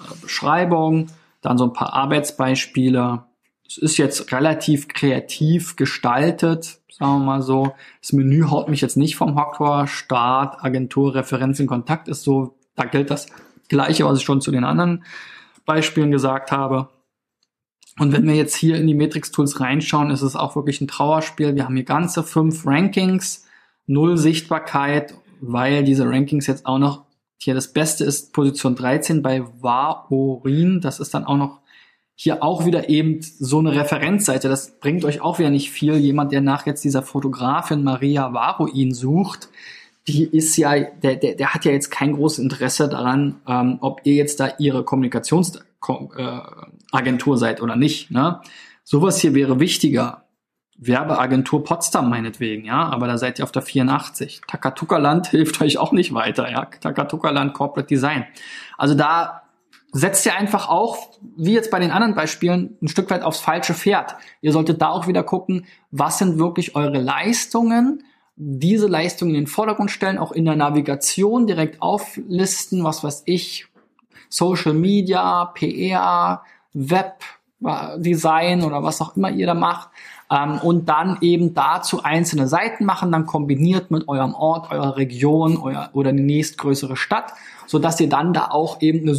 äh, 0.00 0.14
Beschreibung, 0.22 1.08
dann 1.40 1.58
so 1.58 1.64
ein 1.64 1.72
paar 1.72 1.92
Arbeitsbeispiele, 1.92 3.24
es 3.66 3.78
ist 3.78 3.96
jetzt 3.96 4.32
relativ 4.32 4.88
kreativ 4.88 5.76
gestaltet, 5.76 6.80
sagen 6.90 7.20
wir 7.20 7.24
mal 7.24 7.42
so. 7.42 7.74
Das 8.00 8.12
Menü 8.12 8.44
haut 8.44 8.68
mich 8.68 8.80
jetzt 8.80 8.96
nicht 8.96 9.16
vom 9.16 9.36
Hocker. 9.36 9.86
Start, 9.86 10.62
Agentur, 10.62 11.14
Referenzen, 11.14 11.66
Kontakt 11.66 12.08
ist 12.08 12.22
so, 12.22 12.56
da 12.76 12.84
gilt 12.84 13.10
das 13.10 13.26
Gleiche, 13.68 14.04
was 14.04 14.18
ich 14.18 14.24
schon 14.24 14.40
zu 14.40 14.50
den 14.50 14.64
anderen 14.64 15.04
Beispielen 15.64 16.10
gesagt 16.10 16.52
habe. 16.52 16.88
Und 17.98 18.12
wenn 18.12 18.26
wir 18.26 18.34
jetzt 18.34 18.56
hier 18.56 18.76
in 18.76 18.86
die 18.86 18.94
Matrix-Tools 18.94 19.60
reinschauen, 19.60 20.10
ist 20.10 20.22
es 20.22 20.36
auch 20.36 20.56
wirklich 20.56 20.80
ein 20.80 20.88
Trauerspiel. 20.88 21.54
Wir 21.54 21.64
haben 21.64 21.76
hier 21.76 21.84
ganze 21.84 22.22
fünf 22.24 22.66
Rankings, 22.66 23.46
null 23.86 24.16
Sichtbarkeit, 24.16 25.14
weil 25.40 25.84
diese 25.84 26.06
Rankings 26.06 26.46
jetzt 26.46 26.66
auch 26.66 26.78
noch, 26.78 27.04
hier 27.36 27.54
das 27.54 27.72
Beste 27.72 28.04
ist 28.04 28.32
Position 28.32 28.74
13 28.74 29.22
bei 29.22 29.44
Vaorin. 29.60 30.80
Das 30.80 30.98
ist 30.98 31.14
dann 31.14 31.24
auch 31.24 31.36
noch 31.36 31.60
hier 32.16 32.42
auch 32.42 32.64
wieder 32.64 32.88
eben 32.88 33.20
so 33.22 33.58
eine 33.58 33.72
Referenzseite. 33.72 34.48
Das 34.48 34.78
bringt 34.78 35.04
euch 35.04 35.20
auch 35.20 35.38
wieder 35.38 35.50
nicht 35.50 35.70
viel. 35.70 35.96
Jemand, 35.96 36.32
der 36.32 36.40
nach 36.40 36.66
jetzt 36.66 36.84
dieser 36.84 37.02
Fotografin 37.02 37.82
Maria 37.82 38.32
Varuin 38.32 38.94
sucht, 38.94 39.48
die 40.06 40.24
ist 40.24 40.56
ja, 40.56 40.78
der, 40.80 41.16
der, 41.16 41.34
der 41.34 41.54
hat 41.54 41.64
ja 41.64 41.72
jetzt 41.72 41.90
kein 41.90 42.12
großes 42.12 42.38
Interesse 42.38 42.88
daran, 42.88 43.40
ähm, 43.48 43.78
ob 43.80 44.02
ihr 44.04 44.14
jetzt 44.14 44.38
da 44.38 44.52
ihre 44.58 44.84
Kommunikationsagentur 44.84 47.34
äh, 47.34 47.38
seid 47.38 47.62
oder 47.62 47.76
nicht. 47.76 48.10
Ne? 48.10 48.40
Sowas 48.84 49.20
hier 49.20 49.34
wäre 49.34 49.60
wichtiger. 49.60 50.20
Werbeagentur 50.76 51.62
Potsdam 51.62 52.10
meinetwegen, 52.10 52.64
ja, 52.64 52.88
aber 52.88 53.06
da 53.06 53.16
seid 53.16 53.38
ihr 53.38 53.44
auf 53.44 53.52
der 53.52 53.62
84. 53.62 54.40
Takatuka-Land 54.48 55.26
hilft 55.30 55.60
euch 55.60 55.78
auch 55.78 55.92
nicht 55.92 56.12
weiter, 56.12 56.50
ja. 56.50 56.64
Takatuka-Land 56.64 57.54
Corporate 57.54 57.86
Design. 57.86 58.26
Also 58.76 58.94
da 58.94 59.43
setzt 59.94 60.26
ihr 60.26 60.34
einfach 60.34 60.68
auch, 60.68 61.10
wie 61.36 61.52
jetzt 61.52 61.70
bei 61.70 61.78
den 61.78 61.92
anderen 61.92 62.16
Beispielen, 62.16 62.76
ein 62.82 62.88
Stück 62.88 63.08
weit 63.10 63.22
aufs 63.22 63.38
falsche 63.38 63.74
Pferd. 63.74 64.16
Ihr 64.40 64.50
solltet 64.50 64.82
da 64.82 64.88
auch 64.88 65.06
wieder 65.06 65.22
gucken, 65.22 65.66
was 65.92 66.18
sind 66.18 66.36
wirklich 66.36 66.74
eure 66.74 66.98
Leistungen, 66.98 68.02
diese 68.34 68.88
Leistungen 68.88 69.36
in 69.36 69.42
den 69.42 69.46
Vordergrund 69.46 69.92
stellen, 69.92 70.18
auch 70.18 70.32
in 70.32 70.44
der 70.46 70.56
Navigation 70.56 71.46
direkt 71.46 71.80
auflisten, 71.80 72.82
was 72.82 73.04
weiß 73.04 73.22
ich, 73.26 73.68
Social 74.28 74.74
Media, 74.74 75.44
PR, 75.54 76.42
Webdesign 76.72 78.64
oder 78.64 78.82
was 78.82 79.00
auch 79.00 79.16
immer 79.16 79.30
ihr 79.30 79.46
da 79.46 79.54
macht. 79.54 79.90
Ähm, 80.28 80.58
und 80.58 80.88
dann 80.88 81.18
eben 81.20 81.54
dazu 81.54 82.02
einzelne 82.02 82.48
Seiten 82.48 82.84
machen, 82.84 83.12
dann 83.12 83.26
kombiniert 83.26 83.92
mit 83.92 84.08
eurem 84.08 84.34
Ort, 84.34 84.72
eurer 84.72 84.96
Region 84.96 85.56
euer, 85.56 85.90
oder 85.92 86.12
die 86.12 86.24
nächstgrößere 86.24 86.96
Stadt, 86.96 87.32
so 87.68 87.78
dass 87.78 88.00
ihr 88.00 88.08
dann 88.08 88.32
da 88.32 88.48
auch 88.50 88.80
eben 88.80 89.02
eine 89.02 89.14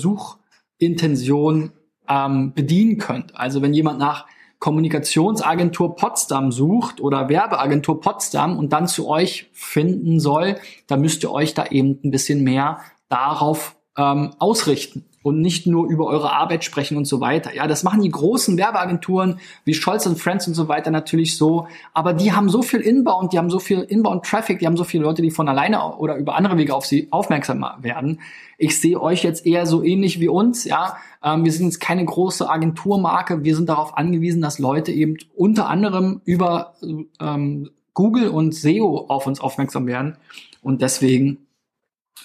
Suchintention 0.80 1.72
ähm, 2.08 2.54
bedienen 2.54 2.98
könnt. 2.98 3.36
Also 3.36 3.62
wenn 3.62 3.74
jemand 3.74 4.00
nach 4.00 4.28
Kommunikationsagentur 4.60 5.96
Potsdam 5.96 6.52
sucht 6.52 7.02
oder 7.02 7.30
Werbeagentur 7.30 8.00
Potsdam 8.00 8.58
und 8.58 8.74
dann 8.74 8.88
zu 8.88 9.08
euch 9.08 9.50
finden 9.54 10.20
soll, 10.20 10.58
dann 10.88 11.02
müsst 11.02 11.24
ihr 11.24 11.32
euch 11.32 11.54
da 11.54 11.68
eben 11.68 12.00
ein 12.04 12.12
bisschen 12.12 12.44
mehr 12.44 12.80
darauf 13.10 13.76
ähm, 13.98 14.32
ausrichten 14.40 15.06
und 15.26 15.42
nicht 15.42 15.66
nur 15.66 15.88
über 15.88 16.06
eure 16.06 16.32
Arbeit 16.34 16.64
sprechen 16.64 16.98
und 16.98 17.06
so 17.06 17.20
weiter. 17.20 17.52
Ja, 17.56 17.66
das 17.66 17.82
machen 17.82 18.04
die 18.04 18.12
großen 18.12 18.60
Werbeagenturen 18.60 19.40
wie 19.64 19.74
Scholz 19.74 20.06
und 20.06 20.20
Friends 20.20 20.48
und 20.48 20.54
so 20.54 20.68
weiter 20.68 20.92
natürlich 20.92 21.36
so, 21.36 21.68
aber 21.96 22.14
die 22.14 22.34
haben 22.34 22.48
so 22.48 22.62
viel 22.62 22.80
Inbound, 22.80 23.34
die 23.34 23.40
haben 23.40 23.50
so 23.50 23.58
viel 23.58 23.80
Inbound 23.80 24.24
Traffic, 24.24 24.60
die 24.60 24.68
haben 24.68 24.78
so 24.78 24.84
viele 24.84 25.04
Leute, 25.04 25.24
die 25.24 25.32
von 25.32 25.50
alleine 25.50 25.96
oder 25.96 26.18
über 26.18 26.36
andere 26.36 26.58
Wege 26.60 26.76
auf 26.76 26.86
sie 26.86 27.08
aufmerksam 27.10 27.66
werden. 27.80 28.22
Ich 28.60 28.80
sehe 28.80 29.02
euch 29.02 29.24
jetzt 29.24 29.48
eher 29.48 29.66
so 29.66 29.84
ähnlich 29.84 30.20
wie 30.20 30.28
uns, 30.28 30.64
ja. 30.64 30.96
Ähm, 31.24 31.44
wir 31.44 31.52
sind 31.52 31.66
jetzt 31.66 31.80
keine 31.80 32.06
große 32.06 32.48
Agenturmarke, 32.48 33.44
wir 33.44 33.56
sind 33.56 33.68
darauf 33.68 33.98
angewiesen, 33.98 34.44
dass 34.44 34.60
Leute 34.60 34.92
eben 34.92 35.18
unter 35.36 35.68
anderem 35.68 36.22
über 36.24 36.76
ähm, 37.20 37.72
Google 37.96 38.28
und 38.28 38.54
SEO 38.54 39.06
auf 39.08 39.26
uns 39.26 39.40
aufmerksam 39.40 39.88
werden 39.88 40.18
und 40.62 40.84
deswegen 40.84 41.45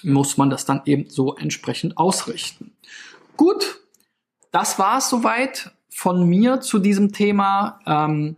muss 0.03 0.37
man 0.37 0.49
das 0.49 0.65
dann 0.65 0.81
eben 0.85 1.09
so 1.09 1.35
entsprechend 1.35 1.97
ausrichten. 1.97 2.73
Gut, 3.37 3.79
das 4.51 4.79
war 4.79 4.97
es 4.97 5.09
soweit 5.09 5.71
von 5.89 6.27
mir 6.27 6.61
zu 6.61 6.79
diesem 6.79 7.11
Thema. 7.11 7.79
Ähm, 7.85 8.35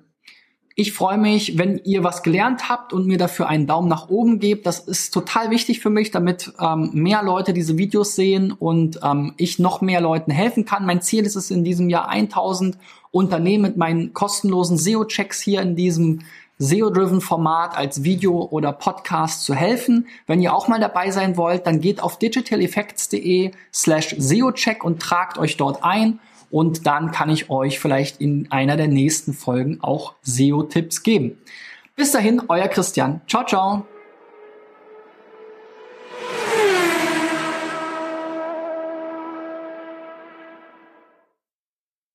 ich 0.76 0.92
freue 0.92 1.20
mich, 1.20 1.58
wenn 1.60 1.80
ihr 1.84 2.04
was 2.04 2.24
gelernt 2.24 2.68
habt 2.68 2.94
und 2.94 3.06
mir 3.06 3.20
dafür 3.20 3.48
einen 3.48 3.68
Daumen 3.68 3.88
nach 3.88 4.10
oben 4.10 4.40
gebt. 4.40 4.66
Das 4.66 4.80
ist 4.80 5.14
total 5.14 5.52
wichtig 5.52 5.82
für 5.82 5.92
mich, 5.92 6.10
damit 6.10 6.52
ähm, 6.60 6.90
mehr 6.94 7.22
Leute 7.22 7.54
diese 7.54 7.78
Videos 7.78 8.16
sehen 8.16 8.52
und 8.52 9.00
ähm, 9.04 9.34
ich 9.38 9.60
noch 9.60 9.82
mehr 9.82 10.02
Leuten 10.02 10.32
helfen 10.32 10.66
kann. 10.66 10.86
Mein 10.86 11.02
Ziel 11.02 11.26
ist 11.26 11.36
es 11.36 11.52
in 11.52 11.64
diesem 11.64 11.90
Jahr 11.90 12.10
1000 12.10 12.78
Unternehmen 13.12 13.62
mit 13.62 13.78
meinen 13.78 14.14
kostenlosen 14.14 14.78
SEO-Checks 14.78 15.42
hier 15.42 15.62
in 15.62 15.76
diesem 15.76 16.22
SEO-driven 16.60 17.22
Format 17.22 17.76
als 17.76 18.04
Video 18.04 18.48
oder 18.50 18.72
Podcast 18.72 19.44
zu 19.44 19.54
helfen. 19.54 20.08
Wenn 20.28 20.42
ihr 20.42 20.54
auch 20.54 20.68
mal 20.68 20.80
dabei 20.80 21.12
sein 21.12 21.38
wollt, 21.38 21.68
dann 21.68 21.82
geht 21.82 22.02
auf 22.02 22.20
digitaleffects.de 22.20 23.52
slash 23.74 24.16
SEO-Check 24.18 24.84
und 24.84 25.02
tragt 25.02 25.38
euch 25.38 25.58
dort 25.58 25.84
ein 25.84 26.20
und 26.52 26.86
dann 26.86 27.12
kann 27.12 27.30
ich 27.30 27.50
euch 27.50 27.80
vielleicht 27.80 28.22
in 28.22 28.52
einer 28.52 28.78
der 28.78 28.88
nächsten 28.88 29.34
Folgen 29.34 29.80
auch 29.82 30.14
SEO-Tipps 30.22 31.04
geben. 31.04 31.38
Bis 31.96 32.12
dahin, 32.12 32.42
euer 32.48 32.68
Christian. 32.68 33.22
Ciao, 33.28 33.44
ciao. 33.46 33.86